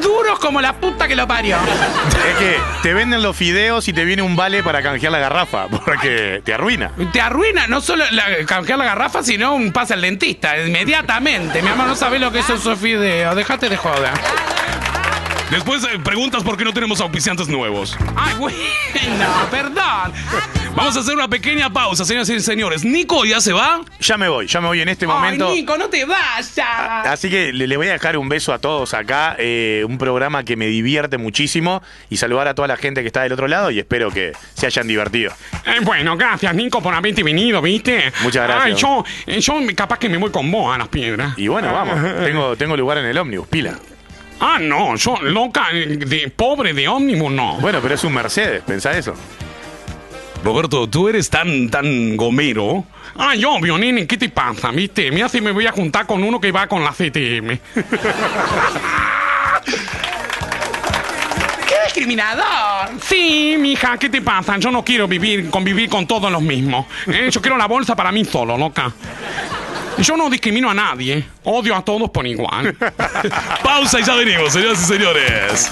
[0.01, 1.57] Duros como la puta que lo parió.
[1.57, 5.67] Es que te venden los fideos y te viene un vale para canjear la garrafa,
[5.67, 6.91] porque te arruina.
[7.11, 11.61] Te arruina no solo la, canjear la garrafa, sino un pase al dentista, inmediatamente.
[11.61, 14.11] Mi mamá no sabe lo que es esos fideos, déjate de joder.
[15.49, 17.95] Después eh, preguntas por qué no tenemos auspiciantes nuevos.
[18.15, 18.53] Ay, bueno,
[19.51, 20.13] perdón.
[20.75, 22.83] Vamos a hacer una pequeña pausa, señoras y señores.
[22.83, 23.81] Nico ya se va.
[24.01, 25.49] Ya me voy, ya me voy en este Ay, momento.
[25.49, 26.59] Nico, no te vayas.
[26.59, 30.43] Así que le, le voy a dejar un beso a todos acá, eh, un programa
[30.43, 33.71] que me divierte muchísimo y saludar a toda la gente que está del otro lado
[33.71, 35.31] y espero que se hayan divertido.
[35.65, 38.11] Eh, bueno, gracias, Nico, por haberte venido, ¿viste?
[38.21, 38.65] Muchas gracias.
[38.65, 41.37] Ay, yo, eh, yo capaz que me voy con vos a las piedras.
[41.37, 41.95] Y bueno, vamos,
[42.25, 43.79] tengo, tengo lugar en el ómnibus, pila.
[44.41, 47.53] Ah, no, yo, loca, de pobre de ómnibus, no.
[47.61, 49.15] Bueno, pero es un Mercedes, pensá eso.
[50.43, 52.85] Roberto, tú eres tan, tan gomero.
[53.15, 55.09] Ay, obvio, nene, ¿qué te pasa, viste?
[55.11, 57.57] Mira si me voy a juntar con uno que va con la CTM.
[61.67, 62.89] ¡Qué discriminador!
[63.01, 64.57] Sí, mija, ¿qué te pasa?
[64.57, 66.85] Yo no quiero vivir, convivir con todos los mismos.
[67.07, 67.29] ¿eh?
[67.31, 68.93] Yo quiero la bolsa para mí solo, loca.
[69.97, 71.25] Yo no discrimino a nadie.
[71.43, 72.75] Odio a todos por igual.
[73.63, 75.71] Pausa y ya venimos, señoras y señores.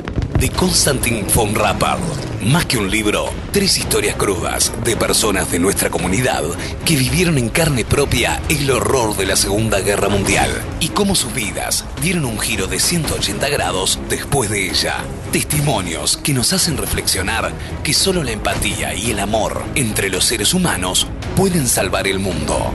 [0.41, 2.01] De Konstantin von Rappard.
[2.41, 6.41] Más que un libro, tres historias crudas de personas de nuestra comunidad
[6.83, 11.31] que vivieron en carne propia el horror de la Segunda Guerra Mundial y cómo sus
[11.35, 15.03] vidas dieron un giro de 180 grados después de ella.
[15.31, 20.55] Testimonios que nos hacen reflexionar que solo la empatía y el amor entre los seres
[20.55, 22.73] humanos pueden salvar el mundo.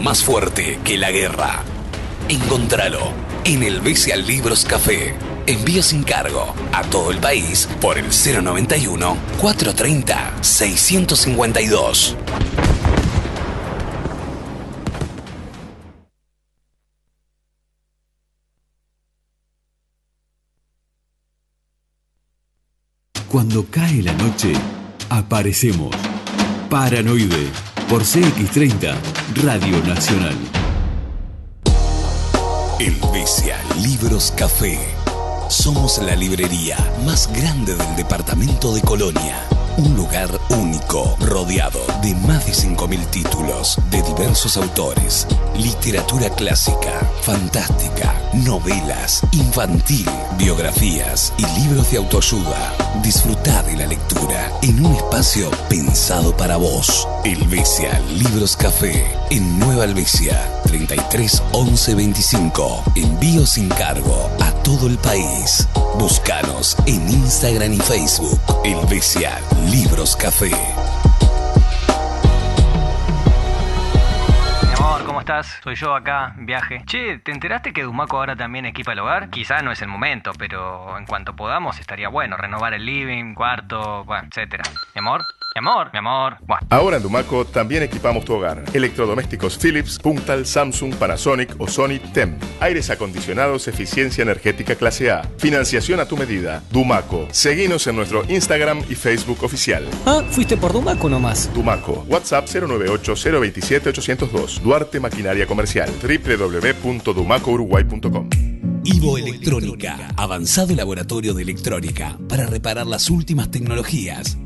[0.00, 1.64] Más fuerte que la guerra.
[2.28, 3.10] Encontralo
[3.42, 5.16] en el Bestial Libros Café.
[5.50, 12.16] Envío sin cargo a todo el país por el 091 430 652.
[23.28, 24.52] Cuando cae la noche,
[25.08, 25.96] aparecemos.
[26.68, 27.50] Paranoide,
[27.88, 28.94] por CX30,
[29.42, 30.36] Radio Nacional.
[32.78, 34.99] El Besia Libros Café.
[35.50, 39.44] Somos la librería más grande del departamento de Colonia.
[39.78, 45.26] Un lugar único, rodeado de más de 5.000 títulos de diversos autores.
[45.56, 50.06] Literatura clásica, fantástica, novelas, infantil,
[50.38, 52.72] biografías y libros de autoayuda.
[53.02, 57.08] Disfruta de la lectura en un espacio pensado para vos.
[57.24, 62.84] Helvecia Libros Café en Nueva Helvecia 33 11 25.
[62.94, 65.68] Envío sin cargo a todo el país.
[65.98, 68.40] Búscanos en Instagram y Facebook.
[68.64, 70.52] Helvecia Libros Café.
[75.04, 75.58] ¿cómo estás?
[75.64, 76.82] Soy yo acá, viaje.
[76.86, 79.28] Che, ¿te enteraste que Dumaco ahora también equipa el hogar?
[79.28, 84.04] Quizá no es el momento, pero en cuanto podamos estaría bueno renovar el living, cuarto,
[84.04, 84.64] bueno, etcétera.
[84.94, 85.22] Mi amor,
[85.54, 86.36] mi amor, mi amor.
[86.46, 86.64] Bueno.
[86.70, 88.62] Ahora en Dumaco también equipamos tu hogar.
[88.72, 92.38] Electrodomésticos Philips, Puntal, Samsung, Panasonic o Sony TEM.
[92.60, 95.22] Aires acondicionados, eficiencia energética clase A.
[95.38, 96.62] Financiación a tu medida.
[96.70, 97.26] Dumaco.
[97.32, 99.84] Seguinos en nuestro Instagram y Facebook oficial.
[100.06, 101.52] Ah, fuiste por Dumaco nomás.
[101.52, 102.04] Dumaco.
[102.08, 104.60] WhatsApp 098-027-802.
[104.60, 105.90] Duarte Maquinaria Comercial.
[106.00, 108.30] www.dumacouruguay.com.
[108.84, 114.38] Ivo Electrónica, avanzado laboratorio de electrónica para reparar las últimas tecnologías.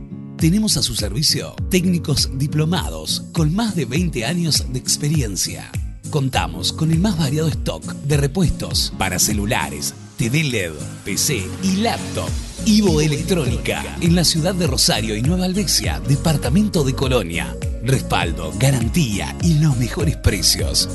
[0.44, 5.72] Tenemos a su servicio técnicos diplomados con más de 20 años de experiencia.
[6.10, 10.72] Contamos con el más variado stock de repuestos para celulares, TV LED,
[11.02, 12.28] PC y laptop.
[12.66, 17.56] Ivo Electrónica, en la ciudad de Rosario y Nueva Albesia, departamento de Colonia.
[17.82, 20.90] Respaldo, garantía y los mejores precios.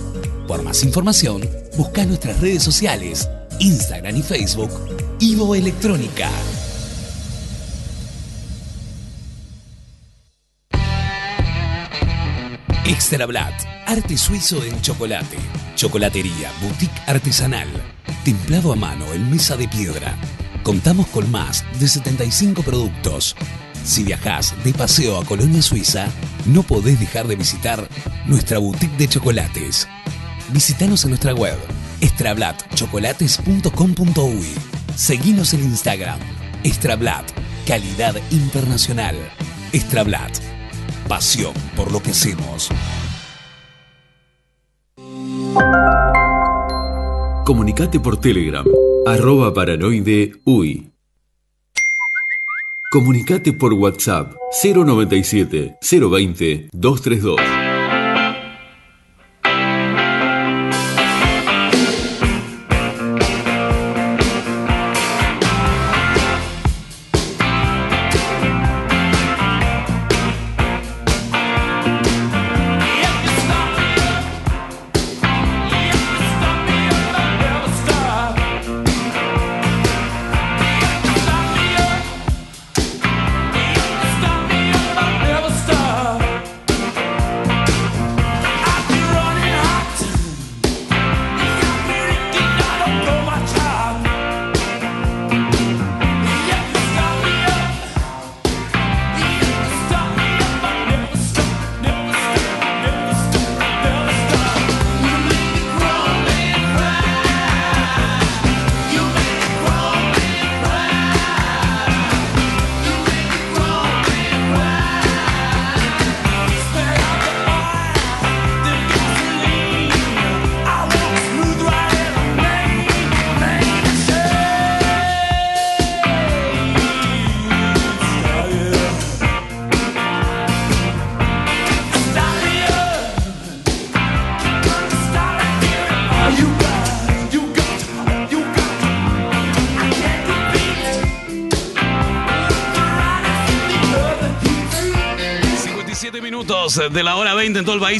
[0.48, 1.42] Por más información,
[1.76, 3.28] busca nuestras redes sociales,
[3.58, 4.70] Instagram y Facebook,
[5.20, 6.30] Ivo Electrónica.
[12.90, 13.54] Extra Blatt,
[13.86, 15.38] arte suizo en chocolate.
[15.76, 17.68] Chocolatería, boutique artesanal.
[18.26, 20.18] Templado a mano en mesa de piedra.
[20.64, 23.36] Contamos con más de 75 productos.
[23.84, 26.08] Si viajás de paseo a Colonia Suiza,
[26.48, 27.88] no podés dejar de visitar
[28.26, 29.88] nuestra boutique de chocolates.
[30.52, 31.60] Visítanos en nuestra web,
[32.02, 34.48] extrablatchocolates.com.uy.
[34.96, 36.18] Seguinos en Instagram,
[36.64, 37.30] Extrablat,
[37.68, 39.16] calidad internacional.
[39.74, 40.40] Extrablat,
[41.10, 42.70] pasión por lo que hacemos.
[47.46, 48.66] Comunicate por Telegram,
[49.06, 50.94] arroba paranoide uy.
[52.92, 54.34] Comunicate por WhatsApp
[54.64, 57.59] 097 020 232.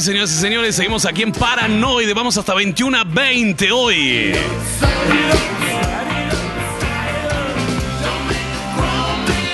[0.00, 0.76] país, señoras y señores.
[0.76, 2.14] Seguimos aquí en Paranoide.
[2.14, 4.32] Vamos hasta 21 a 20 hoy.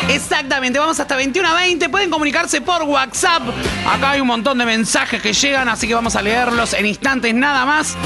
[0.09, 1.89] Exactamente, vamos hasta 21 a 20.
[1.89, 3.43] Pueden comunicarse por WhatsApp.
[3.89, 7.35] Acá hay un montón de mensajes que llegan, así que vamos a leerlos en instantes
[7.35, 7.97] nada más.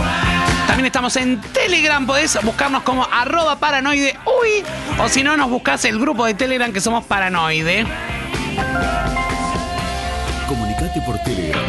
[0.67, 4.19] También estamos en Telegram, podés buscarnos como arroba paranoide.
[4.25, 4.65] Uy,
[4.99, 7.87] o si no, nos buscas el grupo de Telegram que somos paranoide.
[11.01, 11.65] Comunicate por Telegram.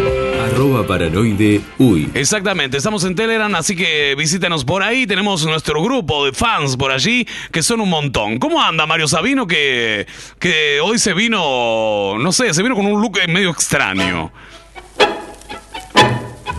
[0.46, 2.10] Arroba paranoide uy.
[2.14, 5.06] Exactamente, estamos en Telegram, así que visítanos por ahí.
[5.08, 8.40] Tenemos nuestro grupo de fans por allí, que son un montón.
[8.40, 10.08] ¿Cómo anda Mario Sabino que,
[10.40, 14.32] que hoy se vino, no sé, se vino con un look medio extraño?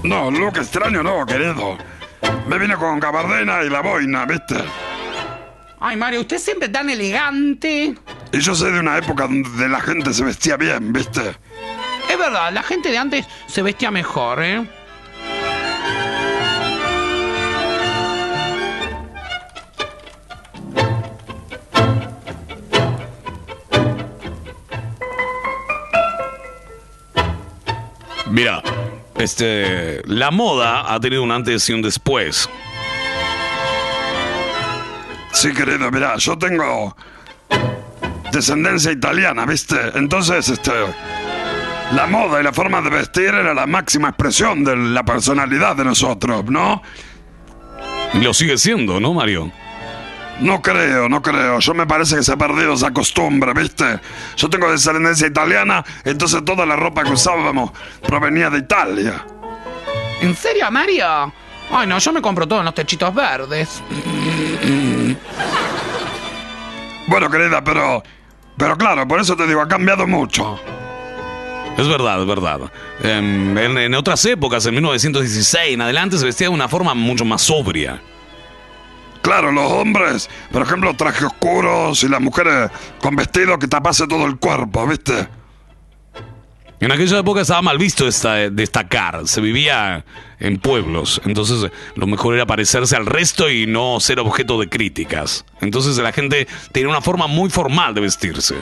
[0.04, 1.78] No, look extraño no, querido.
[2.48, 4.56] Me vine con gabardina y la boina, ¿viste?
[5.80, 7.94] Ay, Mario, usted siempre tan elegante.
[8.32, 11.34] Y yo soy de una época donde la gente se vestía bien, ¿viste?
[12.22, 14.64] Verdad, la gente de antes se vestía mejor, ¿eh?
[28.30, 28.62] Mira,
[29.16, 32.48] este, la moda ha tenido un antes y un después.
[35.32, 36.96] Sí, querido, mira, yo tengo
[38.30, 39.76] descendencia italiana, ¿viste?
[39.96, 40.70] Entonces, este,
[41.94, 45.84] la moda y la forma de vestir era la máxima expresión de la personalidad de
[45.84, 46.82] nosotros, ¿no?
[48.14, 49.50] Lo sigue siendo, ¿no, Mario?
[50.40, 51.58] No creo, no creo.
[51.60, 54.00] Yo me parece que se ha perdido esa costumbre, ¿viste?
[54.36, 57.70] Yo tengo descendencia italiana, entonces toda la ropa que usábamos
[58.06, 59.24] provenía de Italia.
[60.20, 61.32] ¿En serio, Mario?
[61.70, 63.82] Ay, no, yo me compro todo en los techitos verdes.
[67.06, 68.02] Bueno, querida, pero...
[68.56, 70.60] Pero claro, por eso te digo, ha cambiado mucho.
[71.78, 72.60] Es verdad, es verdad.
[73.02, 77.24] Em, en, en otras épocas, en 1916 en adelante, se vestía de una forma mucho
[77.24, 78.00] más sobria.
[79.22, 82.70] Claro, los hombres, por ejemplo, trajes oscuros y las mujeres
[83.00, 85.28] con vestido que tapase todo el cuerpo, ¿viste?
[86.80, 90.04] En aquella época estaba mal visto esta- destacar, se vivía
[90.40, 95.44] en pueblos, entonces lo mejor era parecerse al resto y no ser objeto de críticas.
[95.60, 98.56] Entonces la gente tenía una forma muy formal de vestirse.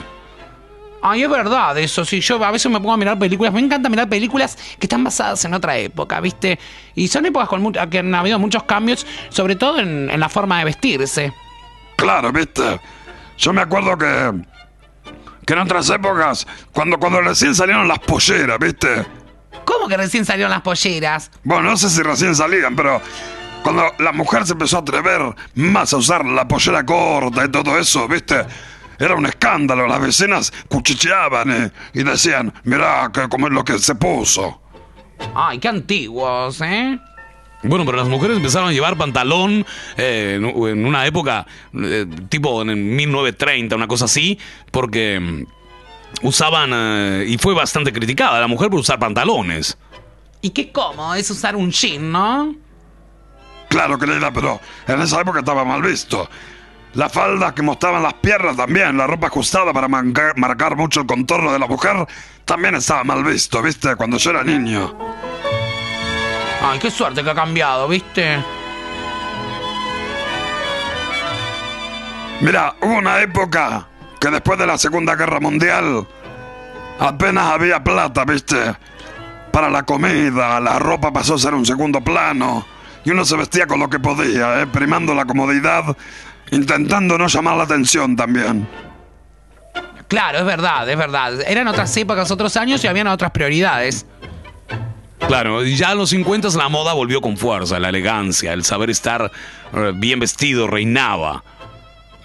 [1.03, 2.21] Ay, es verdad eso, sí.
[2.21, 3.51] Yo a veces me pongo a mirar películas.
[3.53, 6.59] Me encanta mirar películas que están basadas en otra época, ¿viste?
[6.95, 10.59] Y son épocas con que han habido muchos cambios, sobre todo en, en la forma
[10.59, 11.33] de vestirse.
[11.95, 12.79] Claro, ¿viste?
[13.37, 14.43] Yo me acuerdo que...
[15.45, 19.03] Que en otras épocas, cuando, cuando recién salieron las polleras, ¿viste?
[19.65, 21.31] ¿Cómo que recién salieron las polleras?
[21.43, 23.01] Bueno, no sé si recién salían, pero...
[23.63, 25.21] Cuando la mujer se empezó a atrever
[25.53, 28.43] más a usar la pollera corta y todo eso, ¿viste?
[29.01, 33.79] Era un escándalo, las vecinas cuchicheaban eh, y decían, mirá, que como es lo que
[33.79, 34.61] se puso.
[35.33, 36.99] Ay, qué antiguos, ¿eh?
[37.63, 39.65] Bueno, pero las mujeres empezaron a llevar pantalón
[39.97, 44.39] eh, en, una época eh, tipo en el 1930, una cosa así,
[44.71, 49.77] porque mm, usaban, eh, y fue bastante criticada la mujer por usar pantalones.
[50.41, 52.55] Y qué cómodo es usar un jean, ¿no?
[53.69, 56.27] Claro, querida, pero en esa época estaba mal visto.
[56.93, 61.53] Las faldas que mostraban las piernas también, la ropa ajustada para marcar mucho el contorno
[61.53, 62.05] de la mujer,
[62.43, 63.95] también estaba mal visto, ¿viste?
[63.95, 64.93] Cuando yo era niño.
[66.61, 68.43] Ay, qué suerte que ha cambiado, ¿viste?
[72.41, 73.87] Mira, hubo una época
[74.19, 76.05] que después de la Segunda Guerra Mundial
[76.99, 78.75] apenas había plata, ¿viste?
[79.51, 82.65] Para la comida, la ropa pasó a ser un segundo plano
[83.03, 84.67] y uno se vestía con lo que podía, ¿eh?
[84.67, 85.95] primando la comodidad,
[86.51, 88.67] intentando no llamar la atención también.
[90.07, 91.41] Claro, es verdad, es verdad.
[91.47, 94.05] Eran otras épocas, otros años y habían otras prioridades.
[95.27, 99.31] Claro, ya en los 50 la moda volvió con fuerza, la elegancia, el saber estar
[99.73, 101.43] eh, bien vestido reinaba.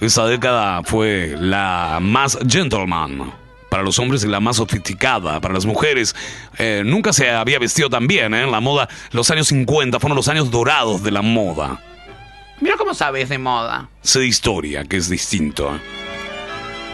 [0.01, 3.33] Esa década fue la más gentleman
[3.71, 6.17] para los hombres y la más sofisticada para las mujeres.
[6.59, 8.51] Eh, nunca se había vestido tan bien, ¿eh?
[8.51, 11.81] La moda, los años 50 fueron los años dorados de la moda.
[12.61, 13.89] Mira cómo sabes de moda.
[14.03, 15.75] Sé historia, que es distinto.
[15.75, 15.81] ¿eh?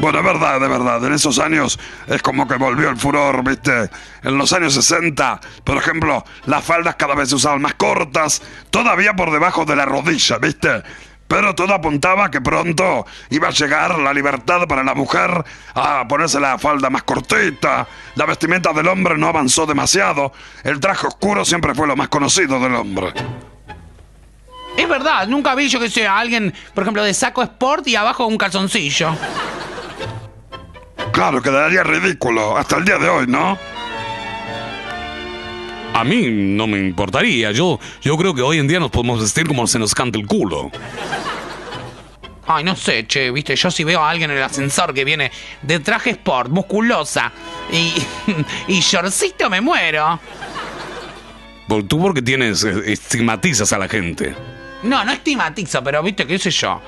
[0.01, 1.05] Bueno, es verdad, de verdad.
[1.05, 3.89] En esos años es como que volvió el furor, ¿viste?
[4.25, 9.15] En los años 60, por ejemplo, las faldas cada vez se usaban más cortas, todavía
[9.15, 10.83] por debajo de la rodilla, ¿viste?
[11.29, 15.45] Pero todo apuntaba que pronto iba a llegar la libertad para la mujer
[15.75, 17.87] a ponerse la falda más cortita.
[18.17, 20.33] La vestimenta del hombre no avanzó demasiado.
[20.65, 23.15] El traje oscuro siempre fue lo más conocido del hombre.
[24.77, 28.27] Es verdad, nunca vi yo que sea alguien, por ejemplo, de saco sport y abajo
[28.27, 29.15] un calzoncillo.
[31.13, 33.59] Claro, quedaría ridículo hasta el día de hoy, ¿no?
[35.95, 37.53] A mí no me importaría.
[37.53, 40.27] Yo, yo creo que hoy en día nos podemos vestir como se nos canta el
[40.27, 40.71] culo.
[42.47, 45.31] Ay, no sé, che, viste, yo si veo a alguien en el ascensor que viene
[45.63, 47.31] de traje sport, musculosa
[47.71, 47.93] y,
[48.73, 50.19] y shortcito, me muero.
[51.69, 54.35] Por- Tú porque tienes, eh, estigmatizas a la gente.
[54.83, 56.81] No, no estigmatizo, pero viste, qué sé yo.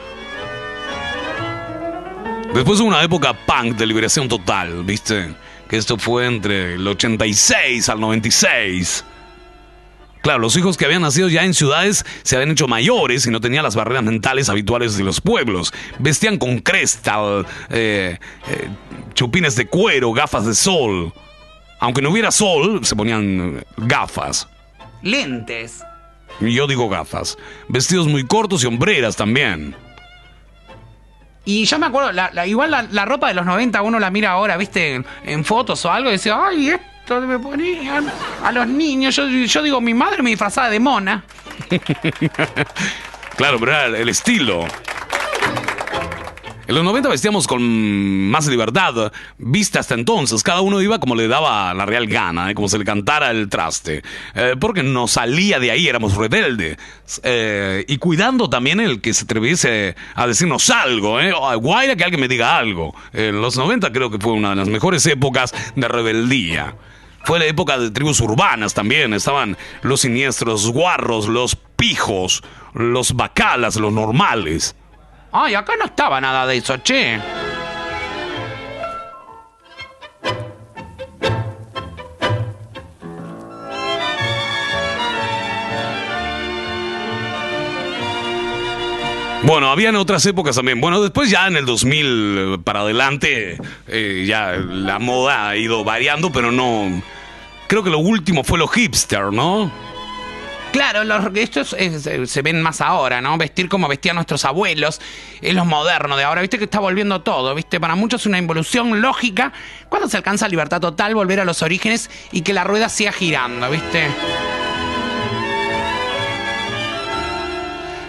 [2.52, 5.34] Después de una época punk de liberación total, ¿viste?
[5.68, 9.04] Que esto fue entre el 86 al 96.
[10.22, 13.40] Claro, los hijos que habían nacido ya en ciudades se habían hecho mayores y no
[13.40, 15.74] tenían las barreras mentales habituales de los pueblos.
[15.98, 18.18] Vestían con cresta, eh,
[18.48, 18.68] eh,
[19.14, 21.12] chupines de cuero, gafas de sol.
[21.78, 24.48] Aunque no hubiera sol, se ponían gafas.
[25.02, 25.82] Lentes.
[26.40, 27.36] Y Yo digo gafas.
[27.68, 29.74] Vestidos muy cortos y hombreras también.
[31.46, 34.10] Y yo me acuerdo, la- la- igual la, la ropa de los 90 uno la
[34.10, 38.10] mira ahora, viste, en, en fotos o algo, y decía, ay, esto me ponían
[38.42, 39.14] a los niños.
[39.14, 41.24] Yo, yo digo, mi madre me disfrazaba de mona.
[43.36, 44.64] Claro, pero era el estilo.
[46.66, 50.42] En los 90 vestíamos con más libertad, vista hasta entonces.
[50.42, 52.54] Cada uno iba como le daba la real gana, ¿eh?
[52.54, 54.02] como se le cantara el traste.
[54.34, 56.78] Eh, porque no salía de ahí, éramos rebeldes.
[57.22, 61.20] Eh, y cuidando también el que se atreviese a decirnos algo.
[61.20, 61.32] ¿eh?
[61.32, 62.94] Guaira, que alguien me diga algo.
[63.12, 66.76] En los 90 creo que fue una de las mejores épocas de rebeldía.
[67.24, 69.12] Fue la época de tribus urbanas también.
[69.12, 72.42] Estaban los siniestros guarros, los pijos,
[72.74, 74.76] los bacalas, los normales.
[75.36, 77.18] Ay, acá no estaba nada de eso, che.
[89.42, 90.80] Bueno, habían otras épocas también.
[90.80, 93.58] Bueno, después ya en el 2000 para adelante,
[93.88, 97.02] eh, ya la moda ha ido variando, pero no...
[97.66, 99.72] Creo que lo último fue lo hipster, ¿no?
[100.74, 103.38] Claro, los, esto es- es- eh, se ven más ahora, ¿no?
[103.38, 105.00] Vestir como vestían nuestros abuelos
[105.40, 106.40] es lo moderno de ahora.
[106.40, 107.78] Viste que está volviendo todo, ¿viste?
[107.78, 109.52] Para muchos es una involución lógica.
[109.88, 113.70] Cuando se alcanza libertad total, volver a los orígenes y que la rueda siga girando,
[113.70, 114.08] ¿viste?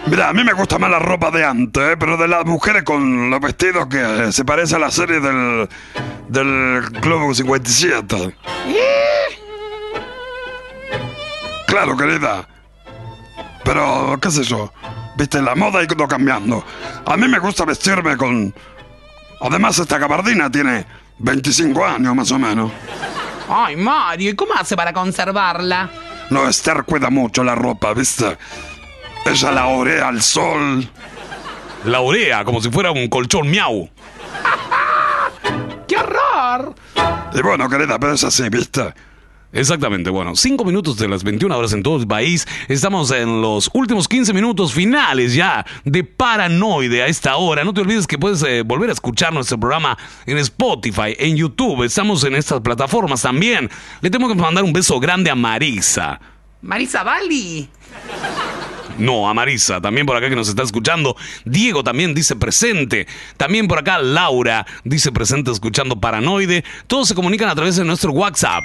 [0.06, 1.96] Mira, a mí me gusta más la ropa de antes, ¿eh?
[1.96, 5.68] pero de las mujeres con los vestidos que se parece a la serie del,
[6.28, 8.34] del Club 57.
[11.68, 12.48] Claro, querida.
[13.66, 14.72] Pero, qué sé yo.
[15.16, 16.64] Viste, la moda ha ido cambiando.
[17.04, 18.54] A mí me gusta vestirme con...
[19.40, 20.86] Además, esta gabardina tiene
[21.18, 22.70] 25 años más o menos.
[23.48, 25.90] Ay, Mario, ¿y cómo hace para conservarla?
[26.30, 28.38] No, Esther cuida mucho la ropa, ¿viste?
[29.24, 30.88] Ella la orea al sol.
[31.84, 33.90] La orea, como si fuera un colchón miau.
[35.88, 36.72] ¡Qué horror!
[37.34, 38.94] Y bueno, querida, pero es así, ¿viste?
[39.52, 42.46] Exactamente, bueno, 5 minutos de las 21 horas en todo el país.
[42.68, 47.64] Estamos en los últimos 15 minutos finales ya de Paranoide a esta hora.
[47.64, 51.84] No te olvides que puedes eh, volver a escuchar nuestro programa en Spotify, en YouTube.
[51.84, 53.70] Estamos en estas plataformas también.
[54.00, 56.20] Le tengo que mandar un beso grande a Marisa.
[56.60, 57.68] Marisa Bali.
[58.98, 61.16] No, a Marisa, también por acá que nos está escuchando.
[61.44, 63.06] Diego también dice presente.
[63.36, 66.64] También por acá Laura dice presente escuchando Paranoide.
[66.86, 68.64] Todos se comunican a través de nuestro WhatsApp.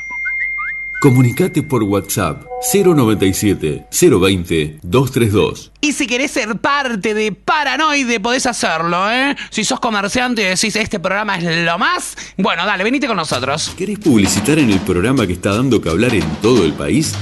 [1.01, 5.71] Comunicate por WhatsApp 097 020 232.
[5.81, 9.35] Y si querés ser parte de Paranoide, podés hacerlo, ¿eh?
[9.49, 13.73] Si sos comerciante y decís este programa es lo más, bueno, dale, venite con nosotros.
[13.75, 17.15] ¿Querés publicitar en el programa que está dando que hablar en todo el país?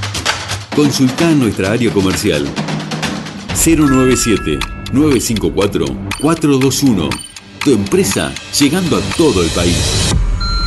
[0.75, 2.45] Consultá nuestra área comercial
[3.55, 4.59] 097
[4.91, 5.85] 954
[6.19, 7.09] 421.
[7.63, 10.08] Tu empresa llegando a todo el país.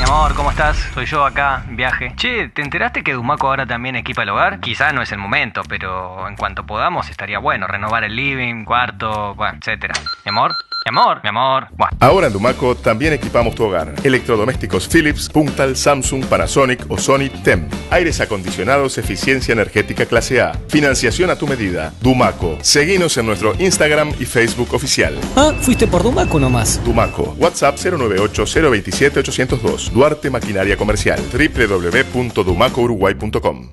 [0.03, 0.77] Mi amor, ¿cómo estás?
[0.95, 2.13] Soy yo acá, viaje.
[2.17, 4.59] Che, ¿te enteraste que Dumaco ahora también equipa el hogar?
[4.59, 9.37] Quizá no es el momento, pero en cuanto podamos estaría bueno renovar el living, cuarto,
[9.37, 9.95] bueno, etcétera.
[10.25, 11.68] Mi amor, mi amor, mi amor.
[11.76, 11.91] Buah.
[12.01, 13.95] Ahora en Dumaco también equipamos tu hogar.
[14.03, 17.68] Electrodomésticos Philips, Puntal, Samsung, Panasonic o Sony TEM.
[17.91, 20.55] Aires acondicionados, eficiencia energética clase A.
[20.68, 21.93] Financiación a tu medida.
[22.01, 22.59] Dumaco.
[22.62, 25.16] Seguinos en nuestro Instagram y Facebook oficial.
[25.37, 26.83] Ah, fuiste por Dumaco nomás.
[26.85, 27.37] Dumaco.
[27.39, 29.91] WhatsApp 098-027-802.
[29.91, 31.20] Duarte Maquinaria Comercial.
[31.33, 33.70] www.dumacouruguay.com.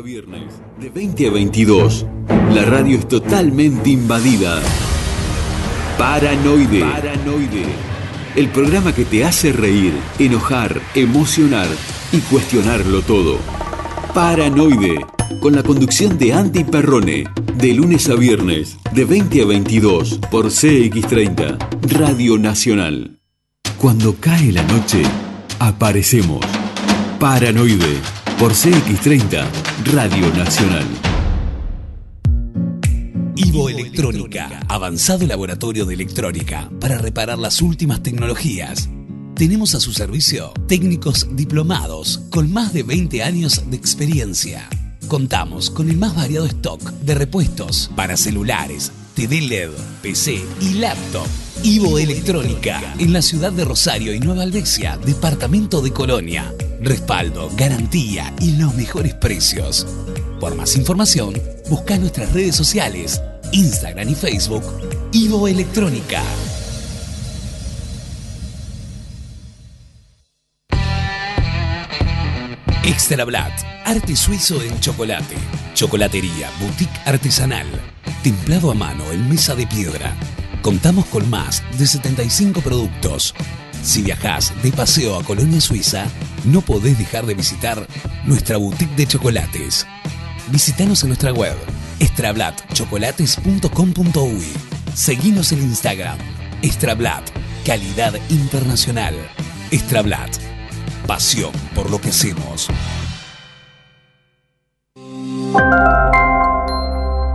[0.00, 2.06] viernes, de 20 a 22,
[2.52, 4.60] la radio es totalmente invadida.
[5.98, 6.80] Paranoide.
[6.80, 7.64] Paranoide.
[8.34, 11.68] El programa que te hace reír, enojar, emocionar
[12.12, 13.38] y cuestionarlo todo.
[14.14, 15.04] Paranoide.
[15.40, 17.24] Con la conducción de Andy Perrone.
[17.56, 21.56] De lunes a viernes, de 20 a 22, por CX30,
[21.98, 23.18] Radio Nacional.
[23.78, 25.02] Cuando cae la noche,
[25.58, 26.44] aparecemos.
[27.18, 27.96] Paranoide,
[28.38, 29.44] por CX30,
[29.94, 30.84] Radio Nacional.
[33.34, 38.90] Ivo Electrónica, avanzado laboratorio de electrónica para reparar las últimas tecnologías.
[39.34, 44.68] Tenemos a su servicio técnicos diplomados con más de 20 años de experiencia.
[45.08, 49.70] Contamos con el más variado stock de repuestos para celulares, TV LED,
[50.02, 51.26] PC y laptop.
[51.62, 56.52] Ivo Electrónica, en la ciudad de Rosario y Nueva Albesia, departamento de Colonia.
[56.80, 59.86] Respaldo, garantía y los mejores precios.
[60.40, 63.22] Por más información, busca nuestras redes sociales,
[63.52, 64.64] Instagram y Facebook,
[65.12, 66.22] Ivo Electrónica.
[72.84, 73.52] Extra Blatt,
[73.84, 75.34] arte suizo en chocolate.
[75.74, 77.66] Chocolatería, boutique artesanal.
[78.22, 80.14] Templado a mano en mesa de piedra.
[80.62, 83.34] Contamos con más de 75 productos.
[83.82, 86.06] Si viajás de paseo a Colonia Suiza,
[86.44, 87.86] no podés dejar de visitar
[88.24, 89.86] nuestra boutique de chocolates.
[90.48, 91.56] Visítanos en nuestra web,
[92.00, 94.46] extrablatchocolates.com.uy.
[94.94, 96.18] Seguinos en Instagram,
[96.62, 97.22] Extrablat,
[97.64, 99.14] calidad internacional.
[99.70, 100.36] Extrablat,
[101.06, 102.68] pasión por lo que hacemos.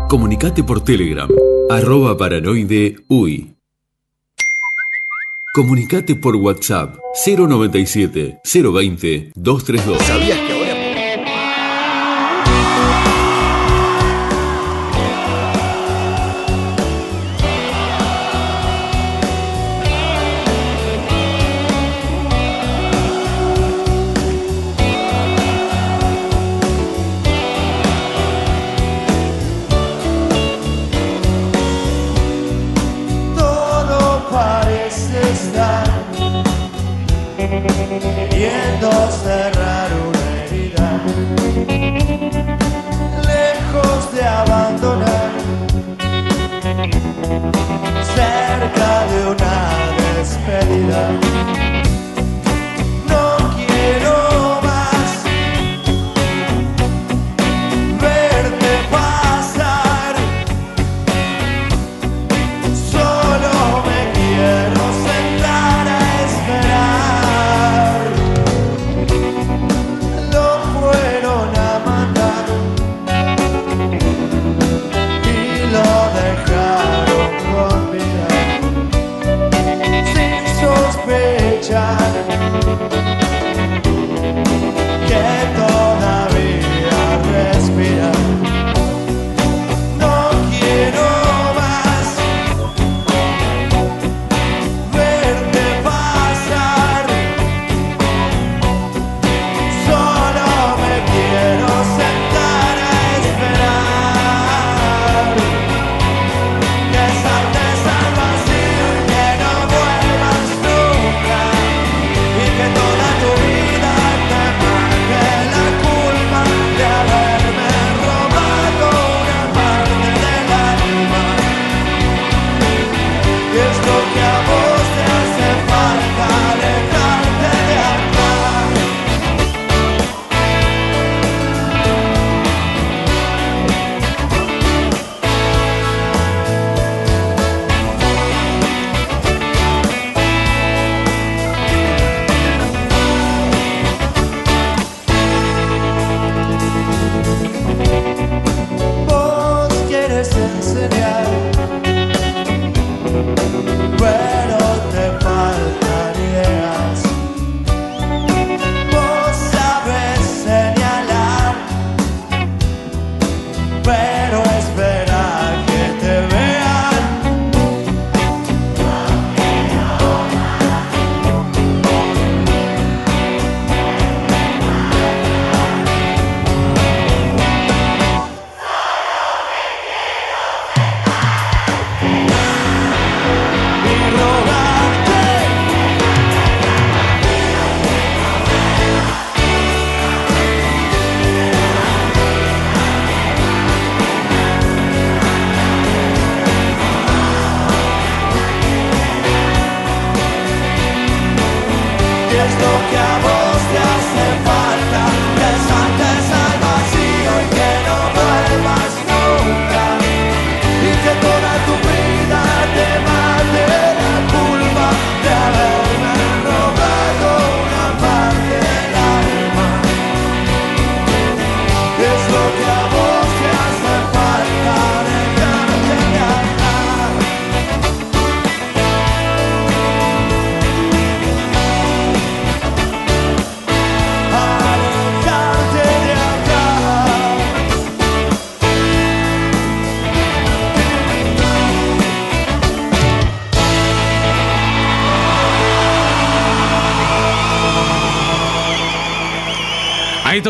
[0.10, 1.30] Comunicate por Telegram,
[1.70, 3.56] arroba paranoide uy.
[5.54, 6.96] Comunicate por WhatsApp
[7.26, 10.02] 097 020 232.
[10.02, 10.61] ¿Sabías que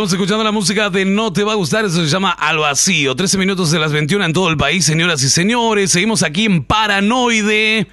[0.02, 3.16] estamos escuchando la música de No Te Va a Gustar, eso se llama Al Vacío.
[3.16, 5.92] 13 minutos de las 21 en todo el país, señoras y señores.
[5.92, 7.86] Seguimos aquí en Paranoide.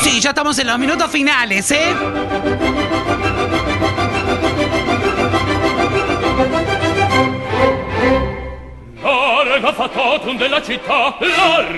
[0.00, 1.92] Sí, ya estamos en los minutos finales, ¿eh?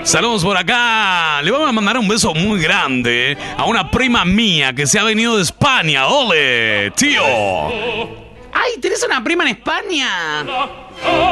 [0.03, 1.41] Saludos por acá.
[1.41, 5.03] Le vamos a mandar un beso muy grande a una prima mía que se ha
[5.03, 6.07] venido de España.
[6.07, 7.21] ¡Ole, tío!
[8.53, 10.86] ¡Ay, tenés una prima en España!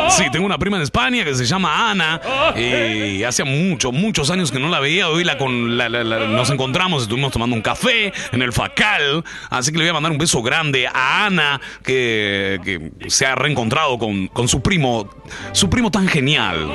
[0.10, 2.22] Sí, tengo una prima en España que se llama Ana.
[2.56, 5.10] Y hace muchos, muchos años que no la veía.
[5.10, 9.24] Hoy la con, la- la- la- nos encontramos, estuvimos tomando un café en el Facal.
[9.50, 13.36] Así que le voy a mandar un beso grande a Ana, que, que se ha
[13.36, 15.10] reencontrado con, con su primo,
[15.52, 16.72] su primo tan genial.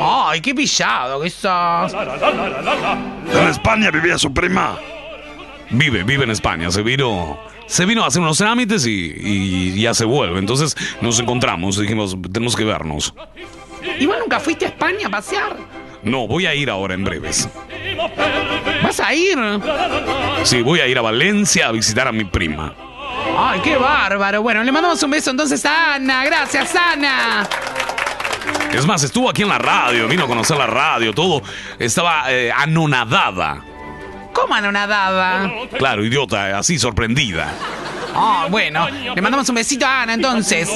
[0.00, 1.28] ¡Ay, qué pillado que!
[3.32, 4.76] En España vivía su prima.
[5.70, 6.70] Vive, vive en España.
[6.70, 10.38] Se vino, se vino a hacer unos trámites y, y ya se vuelve.
[10.38, 11.78] Entonces nos encontramos.
[11.78, 13.14] Dijimos, tenemos que vernos.
[13.98, 15.56] ¿Y vos nunca fuiste a España a pasear?
[16.02, 17.48] No, voy a ir ahora en breves.
[18.82, 19.38] ¿Vas a ir?
[20.44, 22.74] Sí, voy a ir a Valencia a visitar a mi prima.
[23.38, 24.42] ¡Ay, qué bárbaro!
[24.42, 26.24] Bueno, le mandamos un beso entonces a Ana.
[26.24, 27.48] ¡Gracias, Ana!
[28.72, 31.42] Es más, estuvo aquí en la radio, vino a conocer la radio, todo.
[31.78, 33.62] Estaba eh, anonadada.
[34.36, 35.50] ¿Cómo anonadada?
[35.78, 37.54] Claro, idiota, así sorprendida.
[38.14, 40.68] Ah, bueno, le mandamos un besito a Ana entonces.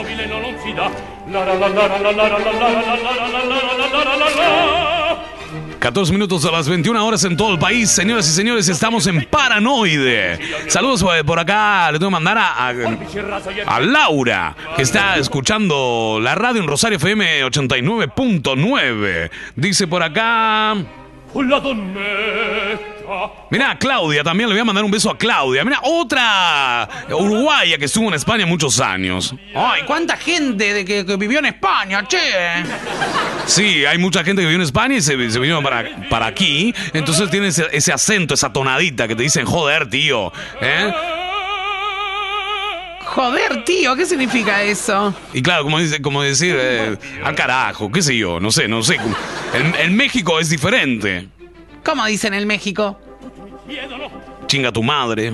[5.79, 7.91] 14 minutos a las 21 horas en todo el país.
[7.91, 10.39] Señoras y señores, estamos en Paranoide.
[10.69, 11.91] Saludos eh, por acá.
[11.93, 16.97] Le tengo que mandar a, a, a Laura, que está escuchando la radio en Rosario
[16.97, 19.31] FM 89.9.
[19.57, 20.77] Dice por acá.
[23.51, 25.65] Mira, Claudia, también le voy a mandar un beso a Claudia.
[25.65, 29.35] Mira, otra uruguaya que estuvo en España muchos años.
[29.55, 32.19] ¡Ay, cuánta gente de que, que vivió en España, che!
[33.47, 36.75] Sí, hay mucha gente que vive en España y se, se vino para, para aquí.
[36.93, 40.33] Entonces tiene ese, ese acento, esa tonadita que te dicen, joder, tío.
[40.61, 40.93] ¿eh?
[43.15, 45.13] Joder, tío, ¿qué significa eso?
[45.33, 48.83] Y claro, como, dice, como decir, eh, al carajo, qué sé yo, no sé, no
[48.85, 48.99] sé.
[49.53, 51.29] En, en México es diferente.
[51.85, 52.97] ¿Cómo dicen en México?
[54.47, 55.33] Chinga tu madre.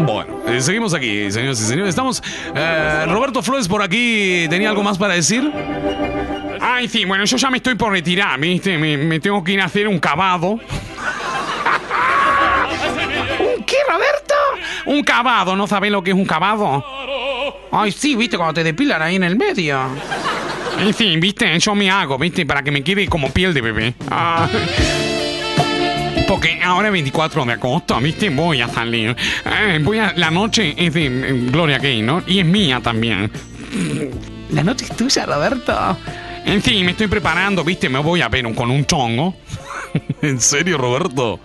[0.00, 1.90] Bueno, eh, seguimos aquí, señores y señores.
[1.90, 2.22] Estamos.
[2.54, 4.46] eh, Roberto Flores por aquí.
[4.48, 5.50] ¿Tenía algo más para decir?
[6.60, 8.78] Ay, sí, bueno, yo ya me estoy por retirar, ¿viste?
[8.78, 10.58] Me, me tengo que ir a hacer un cavado.
[13.90, 14.34] ¿Un qué, Roberto?
[14.86, 16.84] Un cavado, ¿no sabés lo que es un cavado?
[17.72, 19.80] Ay, sí, viste, cuando te depilan ahí en el medio.
[20.78, 21.58] En fin, ¿viste?
[21.58, 22.46] Yo me hago, ¿viste?
[22.46, 23.94] Para que me quede como piel de bebé.
[26.26, 28.30] Porque ahora es 24 de agosto, ¿viste?
[28.30, 29.16] Voy a salir.
[29.44, 30.12] Eh, voy a...
[30.16, 33.30] La noche es de eh, Gloria Gaynor y es mía también.
[34.50, 35.96] ¿La noche es tuya, Roberto?
[36.44, 37.88] En fin, me estoy preparando, ¿viste?
[37.88, 39.34] Me voy a ver con un chongo.
[40.22, 41.40] ¿En serio, Roberto?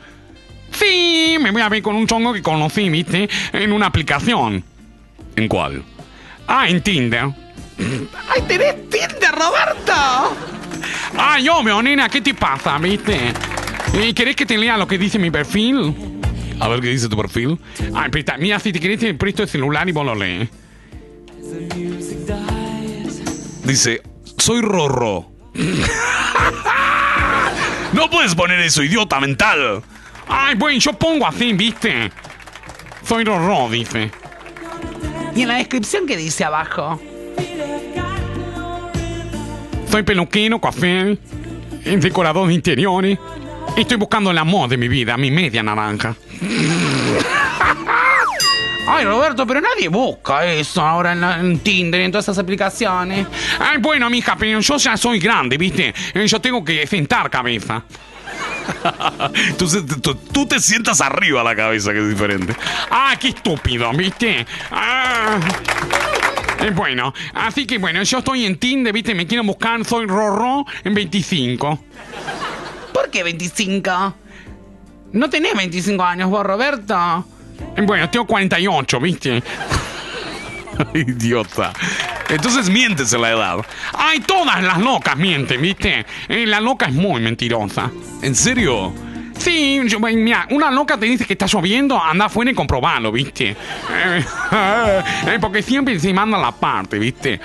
[0.77, 3.29] Sí, me voy a ver con un chongo que conocí, ¿viste?
[3.53, 4.63] En una aplicación.
[5.35, 5.83] ¿En cuál?
[6.47, 7.29] Ah, en Tinder.
[8.29, 10.35] ¡Ay, tenés Tinder, Roberto!
[11.17, 13.33] Ay, obvio, nena, ¿qué te pasa, viste?
[14.01, 15.93] ¿Y querés que te lea lo que dice mi perfil?
[16.59, 17.57] A ver qué dice tu perfil.
[17.93, 20.49] Ay, presta, mira, si te querés te presto el celular y vos lo lees.
[23.63, 24.01] Dice,
[24.37, 25.31] soy Rorro.
[27.93, 29.81] no puedes poner eso, idiota mental.
[30.27, 32.11] Ay, bueno, yo pongo así, viste.
[33.07, 34.11] Soy Rorro, dice.
[35.35, 36.99] ¿Y en la descripción qué dice abajo?
[39.89, 41.17] Soy peluquero, café,
[41.83, 43.17] decorador de interiores.
[43.77, 46.15] Estoy buscando el amor de mi vida, mi media naranja.
[48.87, 53.25] Ay, Roberto, pero nadie busca eso ahora en, la- en Tinder en todas esas aplicaciones.
[53.59, 55.91] Ay, bueno, mija, pero yo ya soy grande, ¿viste?
[56.13, 57.83] Eh, Yo tengo que sentar cabeza.
[59.49, 62.55] Entonces tú, tú te sientas arriba la cabeza, que es diferente.
[62.89, 64.45] Ah, qué estúpido, ¿viste?
[64.71, 65.39] Ah.
[66.73, 69.13] Bueno, así que bueno, yo estoy en Tinder, ¿viste?
[69.13, 71.83] Me quieren buscar, soy Rorro en 25.
[72.93, 74.15] ¿Por qué 25?
[75.13, 77.25] No tenés 25 años vos, Roberto.
[77.83, 79.43] Bueno, tengo 48, ¿viste?
[80.93, 81.71] Idiota.
[82.29, 83.57] Entonces mientes en la edad.
[83.93, 86.05] Ay, todas las locas mienten, ¿viste?
[86.27, 87.91] Eh, la loca es muy mentirosa.
[88.21, 88.93] ¿En serio?
[89.37, 93.49] Sí, yo- mira, una loca te dice que está lloviendo, anda afuera y comprobalo, ¿viste?
[93.51, 94.25] Eh,
[95.27, 97.39] eh, porque siempre se manda la parte, ¿viste?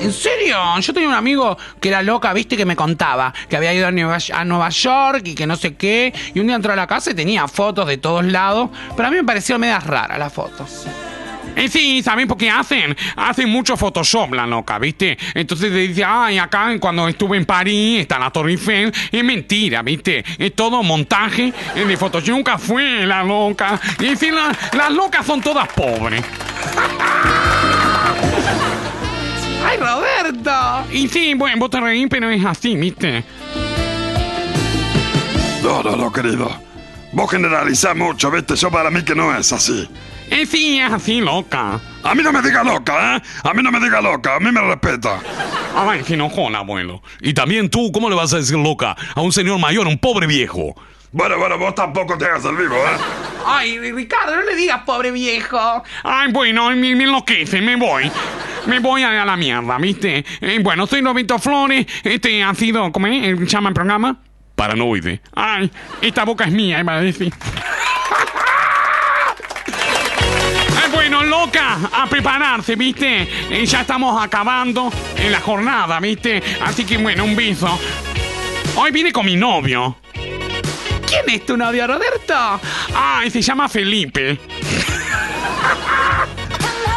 [0.00, 0.56] ¿En serio?
[0.80, 3.92] Yo tenía un amigo que era loca, viste, que me contaba que había ido a
[3.92, 6.12] Nueva, a Nueva York y que no sé qué.
[6.34, 8.70] Y un día entró a la casa y tenía fotos de todos lados.
[8.96, 10.86] Pero a mí me pareció medias raras las fotos.
[11.54, 12.96] Eh, sí, ¿saben por qué hacen?
[13.16, 15.18] Hacen mucho Photoshop la loca, ¿viste?
[15.34, 18.92] Entonces te dice, ay, acá cuando estuve en París está la Torre Eiffel.
[19.10, 20.24] Es mentira, ¿viste?
[20.38, 22.30] Es todo montaje de Photoshop.
[22.36, 23.78] Nunca fue la loca.
[24.00, 26.24] Y en fin, la- las locas son todas pobres.
[29.64, 30.86] ¡Ay, Roberto!
[30.92, 33.24] Y sí, bueno, vos te reís, pero es así, ¿viste?
[35.62, 36.50] No, no, no, querido.
[37.12, 38.56] Vos generalizás mucho, ¿viste?
[38.56, 39.88] Yo para mí que no es así.
[40.32, 41.78] Eh, sí, es así, loca.
[42.02, 43.22] A mí no me diga loca, ¿eh?
[43.44, 45.20] A mí no me diga loca, a mí me respeta.
[45.76, 47.02] Ay, que enojón, abuelo.
[47.20, 50.26] Y también tú, ¿cómo le vas a decir loca a un señor mayor, un pobre
[50.26, 50.74] viejo?
[51.12, 52.96] Bueno, bueno, vos tampoco te hagas el vivo, ¿eh?
[53.46, 55.82] Ay, Ricardo, no le digas pobre viejo.
[56.02, 58.10] Ay, bueno, me, me enloquece, me voy.
[58.66, 60.24] Me voy a la mierda, ¿viste?
[60.40, 61.86] Eh, bueno, soy Roberto Flores.
[62.04, 63.38] Este ha sido, ¿cómo es?
[63.38, 64.16] ¿Se llama el programa?
[64.54, 65.20] Paranoide.
[65.34, 67.32] Ay, esta boca es mía, iba a decir.
[71.32, 73.22] Loca, a prepararse, ¿viste?
[73.48, 76.42] Eh, ya estamos acabando en la jornada, ¿viste?
[76.60, 77.78] Así que bueno, un beso.
[78.76, 79.96] Hoy vine con mi novio.
[80.12, 82.60] ¿Quién es tu novio, Roberto?
[82.94, 84.38] Ay, se llama Felipe.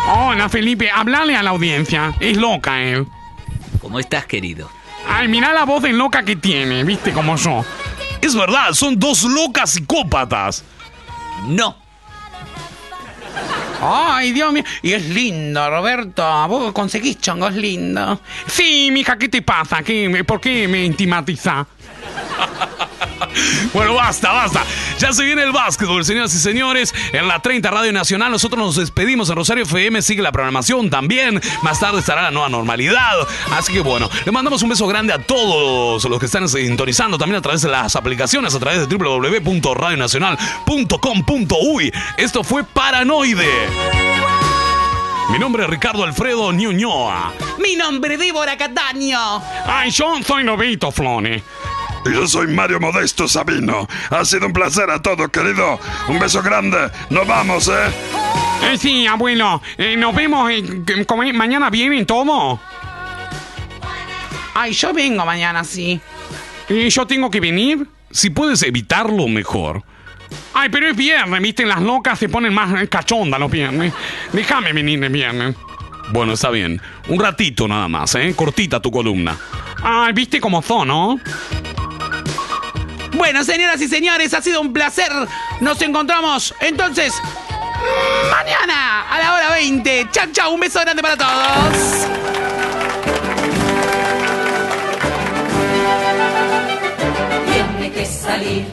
[0.14, 2.14] Hola, Felipe, hablale a la audiencia.
[2.20, 3.08] Es loca él.
[3.82, 4.70] ¿Cómo estás, querido?
[5.08, 7.14] Ay, mira la voz de loca que tiene, ¿viste?
[7.14, 7.64] Como yo.
[8.20, 10.66] Es verdad, son dos locas psicópatas.
[11.48, 11.85] No.
[13.82, 14.64] Ay, Dios mío.
[14.82, 16.24] Y es lindo, Roberto.
[16.48, 18.20] Vos conseguís chongos lindos.
[18.48, 19.84] Sí, mija, ¿qué te pasa?
[19.84, 21.68] ¿Qué, ¿Por qué me intimatiza?
[23.74, 24.64] Bueno, basta, basta.
[25.00, 26.94] Ya se viene el básquetbol, señoras y señores.
[27.12, 30.02] En la 30 Radio Nacional, nosotros nos despedimos en Rosario FM.
[30.02, 31.42] Sigue la programación también.
[31.62, 33.28] Más tarde estará la nueva normalidad.
[33.52, 37.40] Así que bueno, le mandamos un beso grande a todos los que están sintonizando también
[37.40, 41.92] a través de las aplicaciones, a través de www.radionacional.com.uy.
[42.18, 43.50] Esto fue Paranoide.
[45.32, 47.34] Mi nombre es Ricardo Alfredo Ñuñoa.
[47.60, 49.42] Mi nombre es Débora Cataño.
[49.66, 51.42] Ay, yo soy Novito Flone.
[52.06, 53.88] Y yo soy Mario Modesto Sabino.
[54.12, 55.80] Ha sido un placer a todos, querido.
[56.08, 56.78] Un beso grande.
[57.10, 57.72] Nos vamos, ¿eh?
[58.72, 59.62] Eh, sí, abuelo.
[59.78, 60.52] Eh, nos vemos.
[60.52, 62.60] eh, mañana vienen todo.
[64.54, 66.00] Ay, yo vengo mañana, sí.
[66.70, 67.88] ¿Y yo tengo que venir?
[68.12, 69.84] Si puedes evitarlo, mejor.
[70.54, 71.66] Ay, pero es viernes, ¿viste?
[71.66, 73.94] Las locas se ponen más eh, cachondas los viernes.
[74.32, 75.56] Déjame venir el viernes.
[76.12, 76.80] Bueno, está bien.
[77.08, 78.34] Un ratito nada más, ¿eh?
[78.36, 79.36] Cortita tu columna.
[79.84, 81.20] Ay, ¿viste cómo son, no?
[83.18, 85.12] Bueno, señoras y señores, ha sido un placer.
[85.62, 87.14] Nos encontramos entonces
[88.30, 90.08] mañana a la hora 20.
[90.12, 90.54] Chau, chau.
[90.54, 92.08] Un beso grande para todos.
[97.52, 98.66] Tiene que salir.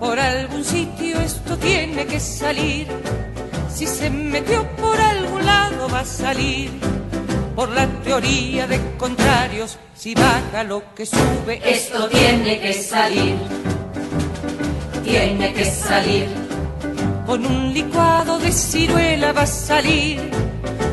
[0.00, 2.88] Por algún sitio esto tiene que salir.
[3.72, 6.95] Si se metió por algún lado va a salir.
[7.56, 13.34] Por la teoría de contrarios, si baja lo que sube, Esto tiene que salir.
[15.02, 16.28] Tiene que salir.
[17.24, 20.30] Con un licuado de ciruela va a salir.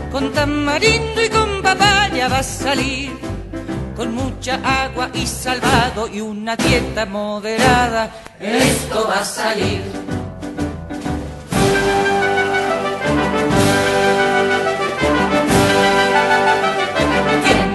[0.10, 3.12] Con tamarindo y con papaya va a salir.
[3.98, 8.10] Con mucha agua y salvado y una dieta moderada.
[8.40, 10.03] Esto va a salir.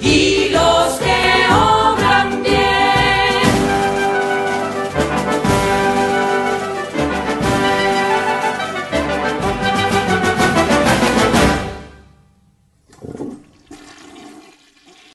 [0.00, 1.77] Y los que hoy